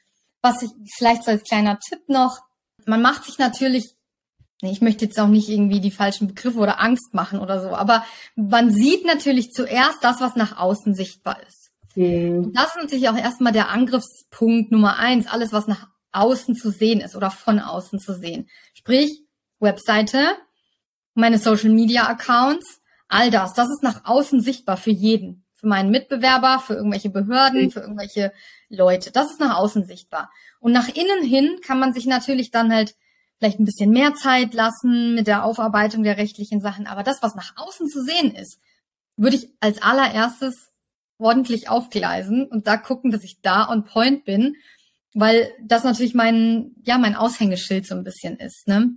[0.41, 2.41] was ich vielleicht so als kleiner Tipp noch,
[2.87, 3.95] man macht sich natürlich
[4.63, 8.05] ich möchte jetzt auch nicht irgendwie die falschen Begriffe oder Angst machen oder so, aber
[8.37, 11.71] man sieht natürlich zuerst das, was nach außen sichtbar ist.
[11.95, 12.53] Mhm.
[12.53, 17.01] Das ist natürlich auch erstmal der Angriffspunkt Nummer eins, alles, was nach außen zu sehen
[17.01, 18.49] ist oder von außen zu sehen.
[18.75, 19.23] Sprich,
[19.61, 20.37] Webseite,
[21.15, 25.45] meine Social Media Accounts, all das, das ist nach außen sichtbar für jeden.
[25.55, 27.71] Für meinen Mitbewerber, für irgendwelche Behörden, mhm.
[27.71, 28.33] für irgendwelche
[28.69, 29.11] Leute.
[29.11, 30.31] Das ist nach außen sichtbar.
[30.59, 32.95] Und nach innen hin kann man sich natürlich dann halt
[33.41, 36.87] vielleicht ein bisschen mehr Zeit lassen mit der Aufarbeitung der rechtlichen Sachen.
[36.87, 38.61] Aber das, was nach außen zu sehen ist,
[39.17, 40.71] würde ich als allererstes
[41.19, 44.57] ordentlich aufgleisen und da gucken, dass ich da on point bin,
[45.15, 48.95] weil das natürlich mein, ja, mein Aushängeschild so ein bisschen ist, ne?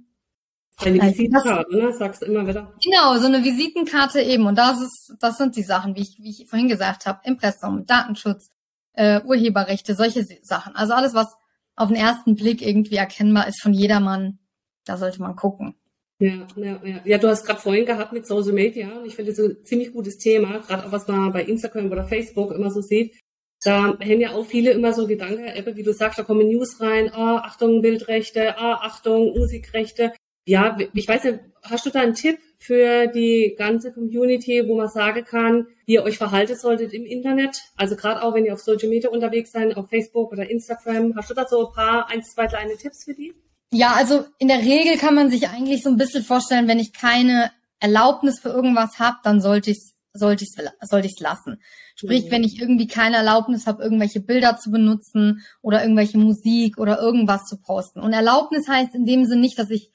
[0.78, 1.94] Eine Visitenkarte, ne?
[1.94, 2.74] Sagst du immer wieder.
[2.84, 4.46] Genau, so eine Visitenkarte eben.
[4.46, 7.86] Und das ist, das sind die Sachen, wie ich, wie ich vorhin gesagt habe, Impressum,
[7.86, 8.50] Datenschutz,
[8.94, 10.76] äh, Urheberrechte, solche Sachen.
[10.76, 11.36] Also alles, was
[11.76, 14.40] auf den ersten Blick irgendwie erkennbar ist von jedermann.
[14.86, 15.76] Da sollte man gucken.
[16.20, 17.02] Ja, ja, ja.
[17.04, 20.18] ja du hast gerade vorhin gehabt mit Social Media ich finde das ein ziemlich gutes
[20.18, 23.20] Thema, gerade auch was man bei Instagram oder Facebook immer so sieht.
[23.64, 27.10] Da hängen ja auch viele immer so Gedanken, wie du sagst, da kommen News rein,
[27.16, 30.12] oh, Achtung, Bildrechte, oh, Achtung, Musikrechte.
[30.46, 34.90] Ja, ich weiß nicht, hast du da einen Tipp für die ganze Community, wo man
[34.90, 37.62] sagen kann, wie ihr euch verhalten solltet im Internet?
[37.76, 41.30] Also gerade auch, wenn ihr auf Social Media unterwegs seid, auf Facebook oder Instagram, hast
[41.30, 43.34] du da so ein paar, ein, zwei kleine Tipps für die?
[43.72, 46.94] Ja, also in der Regel kann man sich eigentlich so ein bisschen vorstellen, wenn ich
[46.94, 50.52] keine Erlaubnis für irgendwas habe, dann sollte ich sollte ich
[50.88, 51.60] sollte ich's lassen.
[51.96, 52.32] Sprich, mhm.
[52.32, 57.46] wenn ich irgendwie keine Erlaubnis habe, irgendwelche Bilder zu benutzen oder irgendwelche Musik oder irgendwas
[57.46, 58.00] zu posten.
[58.00, 59.92] Und Erlaubnis heißt in dem Sinne nicht, dass ich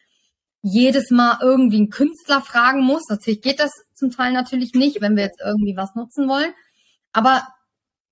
[0.68, 3.08] jedes Mal irgendwie einen Künstler fragen muss.
[3.08, 6.52] Natürlich geht das zum Teil natürlich nicht, wenn wir jetzt irgendwie was nutzen wollen.
[7.12, 7.46] Aber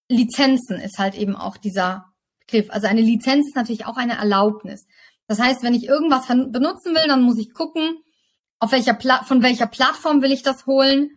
[0.08, 2.70] Lizenzen ist halt eben auch dieser Begriff.
[2.70, 4.86] Also eine Lizenz ist natürlich auch eine Erlaubnis.
[5.26, 7.98] Das heißt, wenn ich irgendwas benutzen will, dann muss ich gucken,
[8.58, 11.10] auf welcher Pla von welcher Plattform will ich das holen?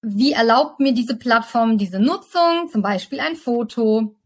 [0.00, 2.68] Wie erlaubt mir diese Plattform diese Nutzung?
[2.70, 4.16] Zum Beispiel ein Foto,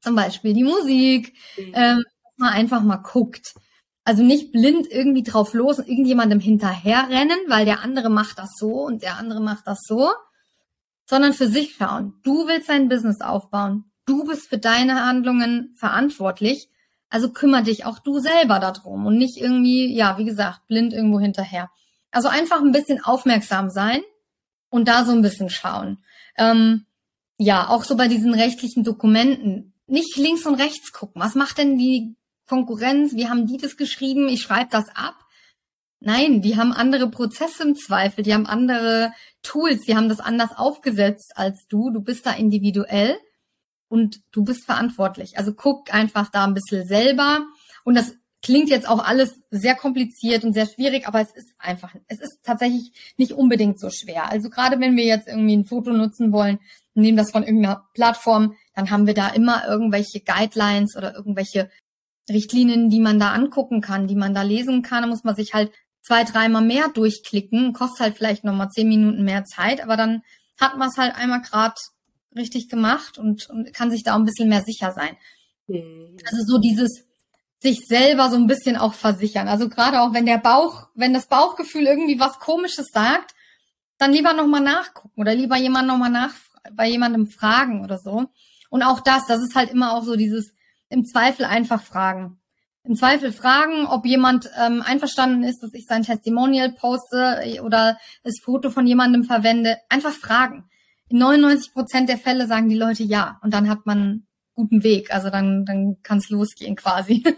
[0.00, 1.72] zum Beispiel die Musik, mhm.
[1.74, 3.54] ähm, dass man einfach mal guckt.
[4.04, 8.82] Also nicht blind irgendwie drauf los und irgendjemandem hinterherrennen, weil der andere macht das so
[8.84, 10.10] und der andere macht das so,
[11.06, 12.14] sondern für sich schauen.
[12.22, 13.84] Du willst dein Business aufbauen.
[14.04, 16.68] Du bist für deine Handlungen verantwortlich.
[17.08, 21.20] Also kümmere dich auch du selber darum und nicht irgendwie, ja, wie gesagt, blind irgendwo
[21.20, 21.70] hinterher.
[22.10, 24.00] Also einfach ein bisschen aufmerksam sein
[24.68, 25.98] und da so ein bisschen schauen.
[26.36, 26.86] Ähm,
[27.38, 29.72] ja, auch so bei diesen rechtlichen Dokumenten.
[29.86, 31.22] Nicht links und rechts gucken.
[31.22, 33.14] Was macht denn die Konkurrenz?
[33.14, 34.28] Wie haben die das geschrieben?
[34.28, 35.16] Ich schreibe das ab.
[36.00, 40.50] Nein, die haben andere Prozesse im Zweifel, die haben andere Tools, die haben das anders
[40.54, 41.90] aufgesetzt als du.
[41.90, 43.16] Du bist da individuell
[43.88, 45.38] und du bist verantwortlich.
[45.38, 47.46] Also guck einfach da ein bisschen selber.
[47.84, 51.94] Und das klingt jetzt auch alles sehr kompliziert und sehr schwierig, aber es ist einfach,
[52.08, 54.30] es ist tatsächlich nicht unbedingt so schwer.
[54.30, 56.58] Also gerade wenn wir jetzt irgendwie ein Foto nutzen wollen,
[56.92, 61.70] nehmen das von irgendeiner Plattform, dann haben wir da immer irgendwelche Guidelines oder irgendwelche
[62.28, 65.02] Richtlinien, die man da angucken kann, die man da lesen kann.
[65.02, 69.24] Da muss man sich halt zwei, dreimal mehr durchklicken, kostet halt vielleicht nochmal zehn Minuten
[69.24, 70.22] mehr Zeit, aber dann
[70.60, 71.74] hat man es halt einmal gerade
[72.36, 75.16] richtig gemacht und, und kann sich da auch ein bisschen mehr sicher sein.
[75.66, 76.16] Mhm.
[76.24, 77.04] Also so dieses
[77.60, 79.48] sich selber so ein bisschen auch versichern.
[79.48, 83.34] Also gerade auch wenn der Bauch, wenn das Bauchgefühl irgendwie was Komisches sagt,
[83.96, 86.34] dann lieber nochmal nachgucken oder lieber jemand nochmal nach,
[86.72, 88.26] bei jemandem fragen oder so.
[88.68, 90.52] Und auch das, das ist halt immer auch so dieses
[90.94, 92.38] im Zweifel einfach fragen.
[92.84, 98.40] Im Zweifel fragen, ob jemand ähm, einverstanden ist, dass ich sein Testimonial poste oder das
[98.42, 99.78] Foto von jemandem verwende.
[99.88, 100.64] Einfach fragen
[101.08, 103.38] in 99 Prozent der Fälle sagen die Leute ja.
[103.42, 105.12] Und dann hat man einen guten Weg.
[105.12, 107.22] Also dann, dann kann es losgehen quasi.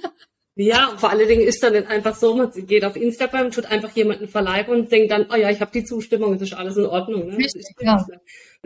[0.58, 3.66] Ja, und vor allen Dingen ist dann nicht einfach so, man geht auf Instagram, tut
[3.66, 6.78] einfach jemanden verleiben und denkt dann, oh ja, ich habe die Zustimmung, es ist alles
[6.78, 7.26] in Ordnung.
[7.26, 7.36] Ne?
[7.36, 8.06] Richtig, ja.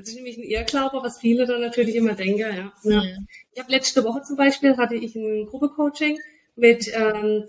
[0.01, 2.41] Das ist nämlich ein Irrglaube, was viele dann natürlich immer denken.
[2.41, 2.73] Ja.
[2.85, 3.03] ja.
[3.53, 6.19] Ich habe letzte Woche zum Beispiel, hatte ich ein Gruppecoaching
[6.57, 7.45] mit ähm,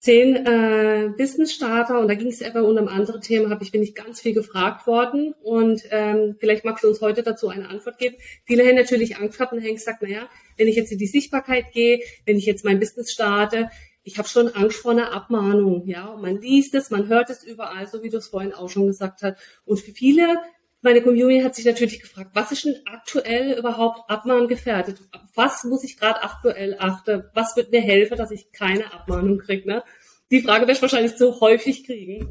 [0.00, 3.82] zehn äh, Business-Starter und da ging es aber unter einem anderen Thema, habe ich bin
[3.82, 7.98] ich ganz viel gefragt worden und ähm, vielleicht magst du uns heute dazu eine Antwort
[7.98, 8.16] geben.
[8.44, 11.72] Viele haben natürlich Angst gehabt und haben gesagt, naja, wenn ich jetzt in die Sichtbarkeit
[11.72, 13.70] gehe, wenn ich jetzt mein Business starte,
[14.04, 16.06] ich habe schon Angst vor einer Abmahnung, ja.
[16.06, 18.86] Und man liest es, man hört es überall, so wie du es vorhin auch schon
[18.86, 19.36] gesagt hast.
[19.66, 20.38] Und für viele
[20.80, 25.00] meine Community hat sich natürlich gefragt, was ist denn aktuell überhaupt abmahngefährdet?
[25.34, 27.24] Was muss ich gerade aktuell achten?
[27.34, 29.68] Was wird mir helfen, dass ich keine Abmahnung kriege?
[29.68, 29.82] Ne?
[30.30, 32.28] Die Frage werde ich wahrscheinlich so häufig kriegen.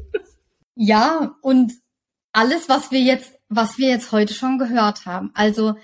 [0.74, 1.72] Ja, und
[2.32, 5.30] alles, was wir jetzt, was wir jetzt heute schon gehört haben.
[5.34, 5.74] Also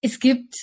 [0.00, 0.54] es gibt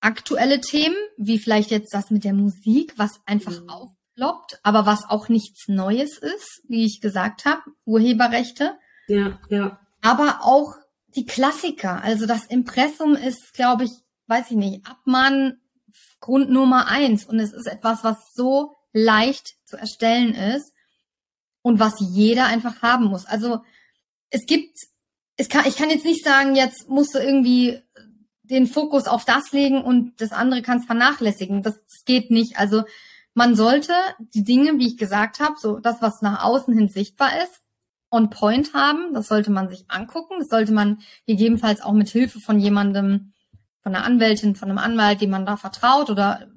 [0.00, 3.68] aktuelle Themen, wie vielleicht jetzt das mit der Musik, was einfach mhm.
[3.68, 8.76] aufploppt, aber was auch nichts Neues ist, wie ich gesagt habe, Urheberrechte.
[9.08, 9.80] Ja, ja.
[10.02, 10.74] Aber auch
[11.16, 12.02] die Klassiker.
[12.02, 13.90] Also das Impressum ist, glaube ich,
[14.26, 15.60] weiß ich nicht, Abmahn
[16.20, 17.24] Grund Nummer eins.
[17.24, 20.72] Und es ist etwas, was so leicht zu erstellen ist
[21.62, 23.26] und was jeder einfach haben muss.
[23.26, 23.60] Also
[24.30, 24.76] es gibt,
[25.36, 27.82] es kann, ich kann jetzt nicht sagen, jetzt musst du irgendwie
[28.42, 31.62] den Fokus auf das legen und das andere kannst vernachlässigen.
[31.62, 32.58] Das, das geht nicht.
[32.58, 32.84] Also
[33.34, 37.42] man sollte die Dinge, wie ich gesagt habe, so das, was nach außen hin sichtbar
[37.42, 37.62] ist,
[38.10, 39.14] on point haben.
[39.14, 40.36] Das sollte man sich angucken.
[40.38, 43.32] Das sollte man gegebenenfalls auch mit Hilfe von jemandem,
[43.82, 46.48] von einer Anwältin, von einem Anwalt, dem man da vertraut oder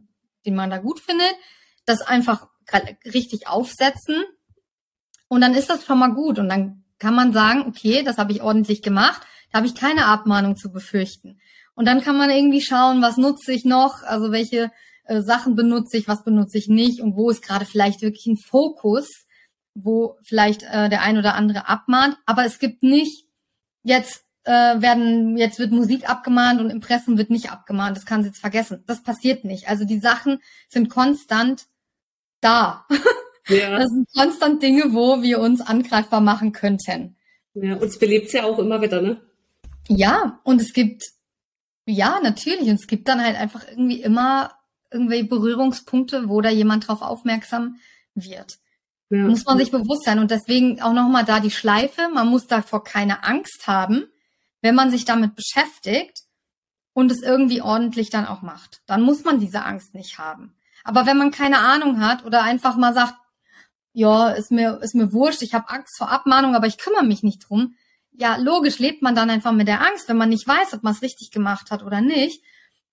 [0.45, 1.33] den man da gut findet,
[1.85, 2.47] das einfach
[3.05, 4.23] richtig aufsetzen.
[5.27, 6.39] Und dann ist das schon mal gut.
[6.39, 9.21] Und dann kann man sagen, okay, das habe ich ordentlich gemacht.
[9.51, 11.39] Da habe ich keine Abmahnung zu befürchten.
[11.75, 14.71] Und dann kann man irgendwie schauen, was nutze ich noch, also welche
[15.05, 18.37] äh, Sachen benutze ich, was benutze ich nicht und wo ist gerade vielleicht wirklich ein
[18.37, 19.22] Fokus,
[19.75, 22.17] wo vielleicht äh, der ein oder andere abmahnt.
[22.25, 23.25] Aber es gibt nicht
[23.83, 27.95] jetzt äh, werden jetzt wird Musik abgemahnt und Impressen wird nicht abgemahnt.
[27.95, 28.83] Das kann sie jetzt vergessen.
[28.88, 29.69] Das passiert nicht.
[29.69, 31.65] Also die Sachen sind konstant
[32.41, 32.86] da.
[32.89, 32.97] Ja.
[33.77, 37.17] Das sind konstant Dinge, wo wir uns angreifbar machen könnten.
[37.53, 39.21] Ja, uns belebt ja auch immer wieder, ne?
[39.89, 41.03] Ja, und es gibt,
[41.86, 44.53] ja, natürlich, und es gibt dann halt einfach irgendwie immer
[44.91, 47.79] irgendwelche Berührungspunkte, wo da jemand drauf aufmerksam
[48.15, 48.59] wird.
[49.09, 49.27] Ja.
[49.27, 50.19] Muss man sich bewusst sein.
[50.19, 52.09] Und deswegen auch nochmal da die Schleife.
[52.13, 54.05] Man muss davor keine Angst haben,
[54.61, 56.23] wenn man sich damit beschäftigt
[56.93, 58.81] und es irgendwie ordentlich dann auch macht.
[58.85, 60.55] Dann muss man diese Angst nicht haben.
[60.83, 63.15] Aber wenn man keine Ahnung hat oder einfach mal sagt,
[63.93, 67.23] ja, ist mir, ist mir wurscht, ich habe Angst vor Abmahnung, aber ich kümmere mich
[67.23, 67.75] nicht drum.
[68.11, 70.93] Ja, logisch lebt man dann einfach mit der Angst, wenn man nicht weiß, ob man
[70.93, 72.43] es richtig gemacht hat oder nicht.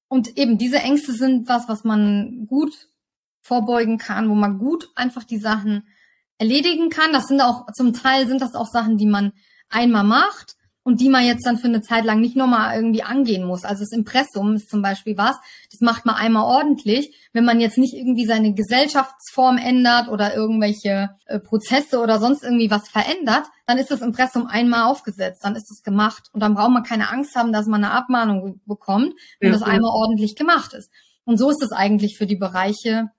[0.09, 2.89] Und eben diese Ängste sind was, was man gut
[3.41, 5.89] vorbeugen kann, wo man gut einfach die Sachen
[6.41, 7.13] erledigen kann.
[7.13, 9.33] Das sind auch, zum Teil sind das auch Sachen, die man
[9.69, 13.45] einmal macht und die man jetzt dann für eine Zeit lang nicht nochmal irgendwie angehen
[13.45, 13.65] muss.
[13.65, 15.37] Also das Impressum ist zum Beispiel was,
[15.71, 17.15] das macht man einmal ordentlich.
[17.35, 22.71] Wenn man jetzt nicht irgendwie seine Gesellschaftsform ändert oder irgendwelche äh, Prozesse oder sonst irgendwie
[22.71, 26.31] was verändert, dann ist das Impressum einmal aufgesetzt, dann ist es gemacht.
[26.33, 29.63] Und dann braucht man keine Angst haben, dass man eine Abmahnung bekommt, wenn ja, das
[29.63, 30.91] einmal ordentlich gemacht ist.
[31.25, 33.11] Und so ist es eigentlich für die Bereiche,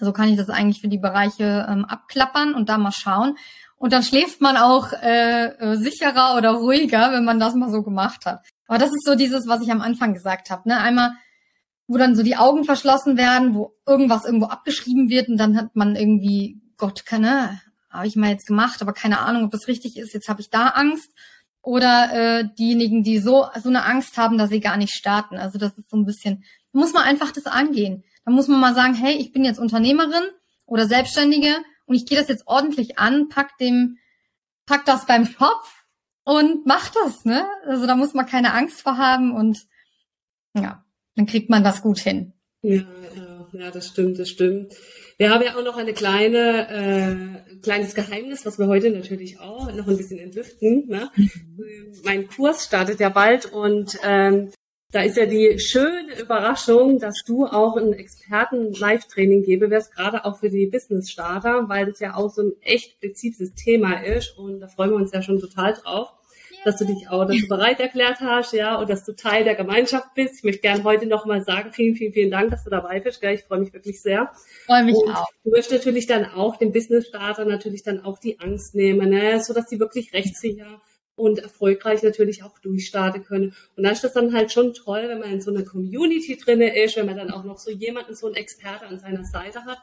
[0.00, 3.36] so kann ich das eigentlich für die Bereiche ähm, abklappern und da mal schauen.
[3.76, 7.82] Und dann schläft man auch äh, äh, sicherer oder ruhiger, wenn man das mal so
[7.82, 8.44] gemacht hat.
[8.66, 10.68] Aber das ist so dieses, was ich am Anfang gesagt habe.
[10.68, 10.78] Ne?
[10.78, 11.12] Einmal,
[11.86, 15.74] wo dann so die Augen verschlossen werden, wo irgendwas irgendwo abgeschrieben wird und dann hat
[15.74, 19.96] man irgendwie, Gott, keine, habe ich mal jetzt gemacht, aber keine Ahnung, ob das richtig
[19.96, 20.12] ist.
[20.12, 21.10] Jetzt habe ich da Angst.
[21.62, 25.36] Oder äh, diejenigen, die so so eine Angst haben, dass sie gar nicht starten.
[25.36, 28.04] Also das ist so ein bisschen, muss man einfach das angehen.
[28.28, 30.28] Da muss man mal sagen, hey, ich bin jetzt Unternehmerin
[30.66, 31.48] oder Selbstständige
[31.86, 33.96] und ich gehe das jetzt ordentlich an, pack dem,
[34.66, 35.86] pack das beim Schopf
[36.24, 37.46] und mach das, ne?
[37.64, 39.66] Also da muss man keine Angst vor haben und
[40.52, 40.84] ja,
[41.16, 42.34] dann kriegt man das gut hin.
[42.60, 42.84] Ja,
[43.16, 44.74] ja, ja, das stimmt, das stimmt.
[45.16, 49.72] Wir haben ja auch noch eine kleine, äh, kleines Geheimnis, was wir heute natürlich auch
[49.72, 50.86] noch ein bisschen entlüften.
[50.86, 51.10] Ne?
[51.16, 51.94] Mhm.
[52.04, 54.50] Mein Kurs startet ja bald und ähm,
[54.90, 60.38] da ist ja die schöne Überraschung, dass du auch ein Experten-Live-Training gebe wirst, gerade auch
[60.38, 64.68] für die Business-Starter, weil das ja auch so ein echt spezifisches Thema ist und da
[64.68, 66.14] freuen wir uns ja schon total drauf,
[66.64, 70.14] dass du dich auch dazu bereit erklärt hast, ja, und dass du Teil der Gemeinschaft
[70.14, 70.36] bist.
[70.38, 73.34] Ich möchte gerne heute nochmal sagen, vielen, vielen, vielen Dank, dass du dabei bist, gell?
[73.34, 74.32] ich freue mich wirklich sehr.
[74.64, 75.26] Freue mich und auch.
[75.44, 79.52] Du wirst natürlich dann auch dem Business-Starter natürlich dann auch die Angst nehmen, ne, so
[79.52, 80.80] dass die wirklich rechtssicher
[81.18, 83.54] und erfolgreich natürlich auch durchstarten können.
[83.76, 86.82] Und da ist das dann halt schon toll, wenn man in so einer Community drinne
[86.82, 89.78] ist, wenn man dann auch noch so jemanden, so einen Experte an seiner Seite hat.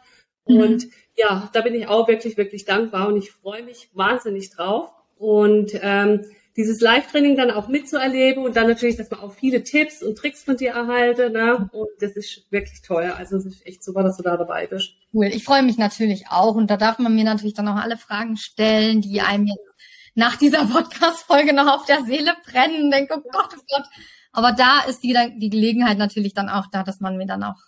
[0.48, 0.58] Mhm.
[0.58, 4.89] Und ja, da bin ich auch wirklich, wirklich dankbar und ich freue mich wahnsinnig drauf.
[5.17, 6.26] Und ähm,
[6.58, 10.43] dieses Live-Training dann auch mitzuerleben und dann natürlich, dass man auch viele Tipps und Tricks
[10.43, 11.30] von dir erhalte.
[11.30, 11.69] Ne?
[11.74, 13.12] Und das ist wirklich toll.
[13.17, 14.93] Also es ist echt super, dass du da dabei bist.
[15.13, 15.26] Cool.
[15.28, 16.56] Ich freue mich natürlich auch.
[16.56, 19.74] Und da darf man mir natürlich dann auch alle Fragen stellen, die einem jetzt
[20.15, 23.86] nach dieser Podcast-Folge noch auf der Seele brennen und denke, oh Gott, oh Gott.
[24.32, 27.62] Aber da ist die, die Gelegenheit natürlich dann auch da, dass man mir dann auch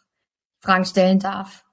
[0.59, 1.63] Fragen stellen darf.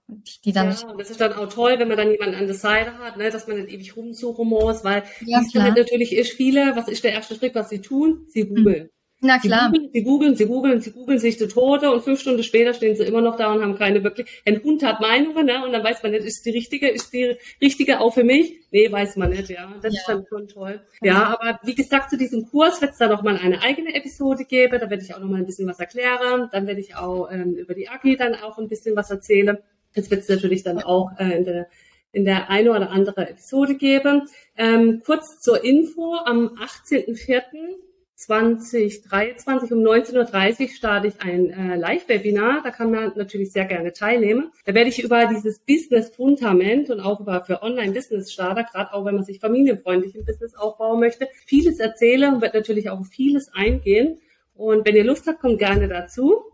[0.45, 2.55] Die dann ja, und das ist dann auch toll, wenn man dann jemanden an der
[2.55, 6.77] Seite hat, ne, dass man nicht ewig rumsuchen muss, weil ja, halt natürlich ist viele,
[6.77, 8.27] was ist der erste Schritt, was sie tun?
[8.29, 8.91] Sie googeln.
[9.25, 9.73] Na klar.
[9.95, 13.05] Sie googeln, sie googeln, sie googeln sich zu Tode und fünf Stunden später stehen sie
[13.05, 14.43] immer noch da und haben keine wirklich.
[14.45, 15.65] Ein Hund hat Meinungen, ne?
[15.65, 18.61] Und dann weiß man nicht, ist die richtige, ist die richtige auch für mich?
[18.71, 19.75] Nee, weiß man nicht, ja.
[19.81, 20.01] Das ja.
[20.01, 20.83] ist dann schon toll.
[21.01, 24.79] Ja, aber wie gesagt, zu diesem Kurs wird es da nochmal eine eigene Episode geben.
[24.79, 26.51] Da werde ich auch nochmal ein bisschen was erklären.
[26.53, 29.57] Dann werde ich auch ähm, über die AGI dann auch ein bisschen was erzählen.
[29.95, 31.67] Jetzt wird es natürlich dann auch äh, in der
[32.13, 34.29] in der eine oder andere Episode geben.
[34.57, 36.59] Ähm, kurz zur Info, am
[36.91, 37.43] 18.04.
[38.25, 42.63] 2023 um 19.30 Uhr starte ich ein äh, Live-Webinar.
[42.63, 44.51] Da kann man natürlich sehr gerne teilnehmen.
[44.65, 49.25] Da werde ich über dieses Business-Fundament und auch über für Online-Business-Starter, gerade auch wenn man
[49.25, 54.21] sich familienfreundlich im Business aufbauen möchte, vieles erzählen und wird natürlich auch vieles eingehen.
[54.55, 56.45] Und wenn ihr Lust habt, kommt gerne dazu.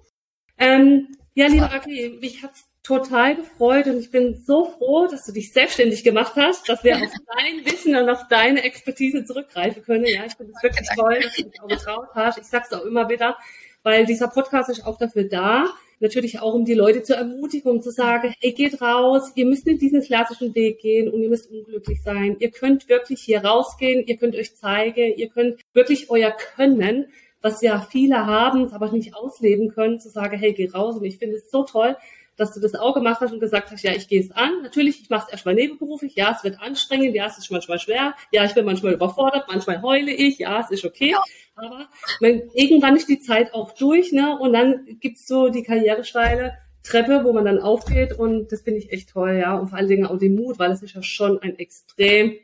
[0.59, 5.33] Ähm, ja, liebe Aki, mich hat's total gefreut und ich bin so froh, dass du
[5.33, 7.03] dich selbstständig gemacht hast, dass wir auf
[7.37, 10.07] dein Wissen und auf deine Expertise zurückgreifen können.
[10.07, 12.39] Ja, ich finde es wirklich toll, dass du dich auch getraut hast.
[12.39, 13.37] Ich sag's auch immer wieder,
[13.83, 15.67] weil dieser Podcast ist auch dafür da,
[16.01, 19.67] natürlich auch um die Leute zu ermutigen, um zu sagen, hey, geht raus, ihr müsst
[19.67, 22.37] nicht diesen klassischen Weg gehen und ihr müsst unglücklich sein.
[22.41, 27.07] Ihr könnt wirklich hier rausgehen, ihr könnt euch zeigen, ihr könnt wirklich euer Können,
[27.43, 30.97] was ja viele haben, aber nicht ausleben können, zu sagen, hey, geh raus.
[30.97, 31.97] Und ich finde es so toll,
[32.41, 34.63] dass du das auch gemacht hast und gesagt hast, ja, ich gehe es an.
[34.63, 36.15] Natürlich, ich mache es erstmal nebenberuflich.
[36.17, 37.15] Ja, es wird anstrengend.
[37.15, 38.15] Ja, es ist manchmal schwer.
[38.33, 39.45] Ja, ich bin manchmal überfordert.
[39.49, 40.39] Manchmal heule ich.
[40.39, 41.11] Ja, es ist okay.
[41.11, 41.23] Ja.
[41.55, 41.89] Aber
[42.21, 44.39] man, irgendwann ist die Zeit auch durch, ne?
[44.39, 48.91] Und dann gibt's so die Karrieresteile, Treppe, wo man dann aufgeht und das finde ich
[48.91, 49.59] echt toll, ja.
[49.59, 52.39] Und vor allen Dingen auch den Mut, weil es ist ja schon ein extrem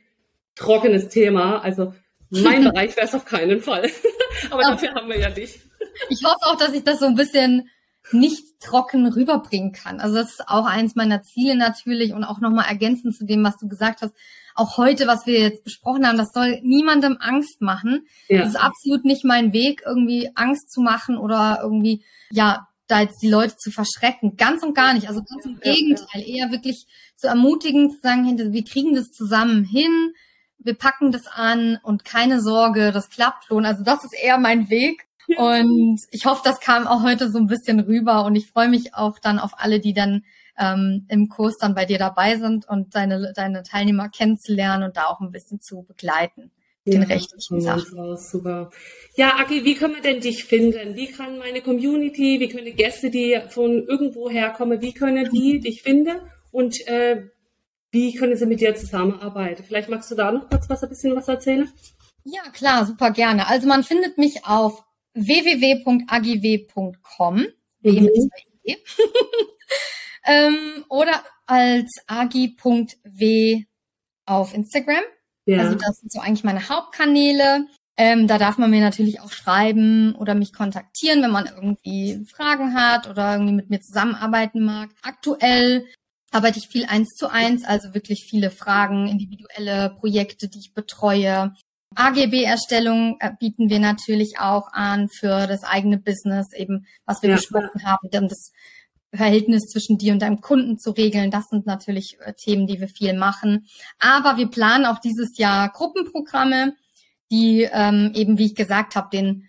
[0.57, 1.61] trockenes Thema.
[1.61, 1.95] Also
[2.29, 3.89] mein Bereich wäre es auf keinen Fall.
[4.51, 5.59] Aber dafür haben wir ja dich.
[6.11, 7.71] Ich hoffe auch, dass ich das so ein bisschen
[8.13, 10.01] nicht trocken rüberbringen kann.
[10.01, 13.57] Also das ist auch eins meiner Ziele natürlich und auch nochmal ergänzend zu dem, was
[13.59, 14.15] du gesagt hast.
[14.55, 18.07] Auch heute, was wir jetzt besprochen haben, das soll niemandem Angst machen.
[18.29, 18.39] Ja.
[18.41, 23.21] Das ist absolut nicht mein Weg, irgendwie Angst zu machen oder irgendwie, ja, da jetzt
[23.21, 24.37] die Leute zu verschrecken.
[24.37, 25.09] Ganz und gar nicht.
[25.09, 26.23] Also ganz im Gegenteil.
[26.25, 26.87] Eher wirklich
[27.17, 30.13] zu ermutigen, zu sagen, wir kriegen das zusammen hin,
[30.59, 33.65] wir packen das an und keine Sorge, das klappt schon.
[33.65, 35.06] Also das ist eher mein Weg.
[35.37, 38.25] Und ich hoffe, das kam auch heute so ein bisschen rüber.
[38.25, 40.25] Und ich freue mich auch dann auf alle, die dann
[40.59, 45.05] ähm, im Kurs dann bei dir dabei sind und deine, deine Teilnehmer kennenzulernen und da
[45.05, 46.51] auch ein bisschen zu begleiten
[46.87, 48.17] den ja, rechtlichen Sachen.
[48.17, 48.71] Super.
[49.17, 50.95] Ja, Aki, wie können wir denn dich finden?
[50.95, 55.83] Wie kann meine Community, wie können Gäste, die von irgendwo herkommen, wie können die dich
[55.83, 56.19] finden?
[56.53, 57.25] Und äh,
[57.91, 59.65] wie können sie mit dir zusammenarbeiten?
[59.65, 61.69] Vielleicht magst du da noch kurz was ein bisschen was erzählen?
[62.25, 63.49] Ja, klar, super gerne.
[63.49, 64.85] Also man findet mich auf
[65.17, 66.07] www.agiw.com
[67.83, 68.31] mhm.
[70.27, 73.65] ähm, oder als agi.w
[74.27, 75.03] auf Instagram.
[75.47, 75.59] Ja.
[75.61, 77.67] Also das sind so eigentlich meine Hauptkanäle.
[77.97, 82.75] Ähm, da darf man mir natürlich auch schreiben oder mich kontaktieren, wenn man irgendwie Fragen
[82.75, 84.91] hat oder irgendwie mit mir zusammenarbeiten mag.
[85.03, 85.87] Aktuell
[86.31, 91.55] arbeite ich viel eins zu eins, also wirklich viele Fragen, individuelle Projekte, die ich betreue.
[91.95, 97.37] AGB-Erstellung äh, bieten wir natürlich auch an für das eigene Business, eben was wir ja.
[97.37, 98.53] besprochen haben, um das
[99.15, 101.31] Verhältnis zwischen dir und deinem Kunden zu regeln.
[101.31, 103.67] Das sind natürlich äh, Themen, die wir viel machen.
[103.99, 106.75] Aber wir planen auch dieses Jahr Gruppenprogramme,
[107.31, 109.49] die ähm, eben, wie ich gesagt habe, den,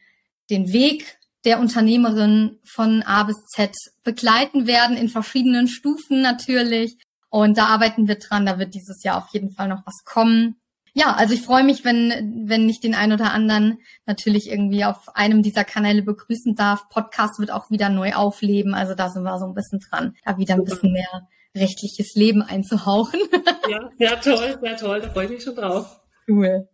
[0.49, 3.71] den Weg der Unternehmerin von A bis Z
[4.03, 6.97] begleiten werden, in verschiedenen Stufen natürlich.
[7.29, 8.45] Und da arbeiten wir dran.
[8.45, 10.55] Da wird dieses Jahr auf jeden Fall noch was kommen
[10.97, 13.77] ja, also ich freue mich, wenn, wenn ich den einen oder anderen
[14.07, 16.89] natürlich irgendwie auf einem dieser Kanäle begrüßen darf.
[16.89, 18.73] Podcast wird auch wieder neu aufleben.
[18.73, 22.41] Also da sind wir so ein bisschen dran, da wieder ein bisschen mehr rechtliches Leben
[22.41, 23.19] einzuhauchen.
[23.69, 25.01] Ja, ja, toll, sehr toll.
[25.01, 25.99] Da freue ich mich schon drauf.
[26.27, 26.67] Cool.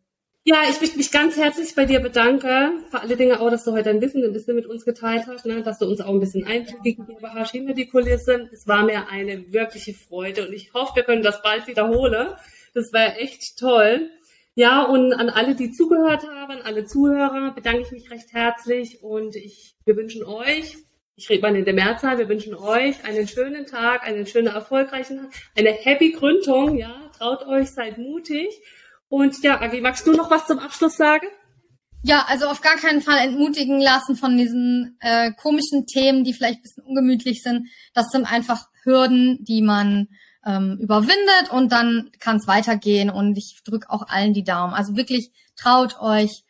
[0.46, 2.86] Ja, ich möchte mich ganz herzlich bei dir bedanken.
[2.92, 5.46] Vor alle Dinge auch, dass du heute ein Wissen, ein bisschen mit uns geteilt hast,
[5.46, 5.64] ne?
[5.64, 8.50] dass du uns auch ein bisschen Einblick gegeben hast hinter die Kulissen.
[8.54, 12.28] Es war mir eine wirkliche Freude und ich hoffe, wir können das bald wiederholen.
[12.74, 14.10] Das war echt toll.
[14.56, 19.02] Ja, und an alle, die zugehört haben, an alle Zuhörer, bedanke ich mich recht herzlich
[19.02, 20.78] und ich, wir wünschen euch,
[21.16, 25.30] ich rede mal in der Mehrzahl, wir wünschen euch einen schönen Tag, einen schönen, erfolgreichen
[25.56, 28.48] eine happy Gründung, ja, traut euch, seid mutig.
[29.10, 31.28] Und ja, Agi, magst du noch was zum Abschluss sagen?
[32.04, 36.60] Ja, also auf gar keinen Fall entmutigen lassen von diesen äh, komischen Themen, die vielleicht
[36.60, 37.70] ein bisschen ungemütlich sind.
[37.94, 40.10] Das sind einfach Hürden, die man
[40.46, 44.74] ähm, überwindet und dann kann es weitergehen und ich drücke auch allen die Daumen.
[44.74, 46.44] Also wirklich traut euch,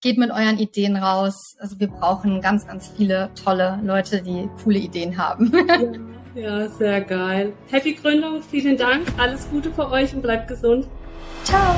[0.00, 1.56] geht mit euren Ideen raus.
[1.58, 5.52] Also wir brauchen ganz, ganz viele tolle Leute, die coole Ideen haben.
[6.34, 7.52] ja, ja, sehr geil.
[7.70, 10.88] Happy Gründung, vielen Dank, alles Gute für euch und bleibt gesund.
[11.44, 11.74] Ciao.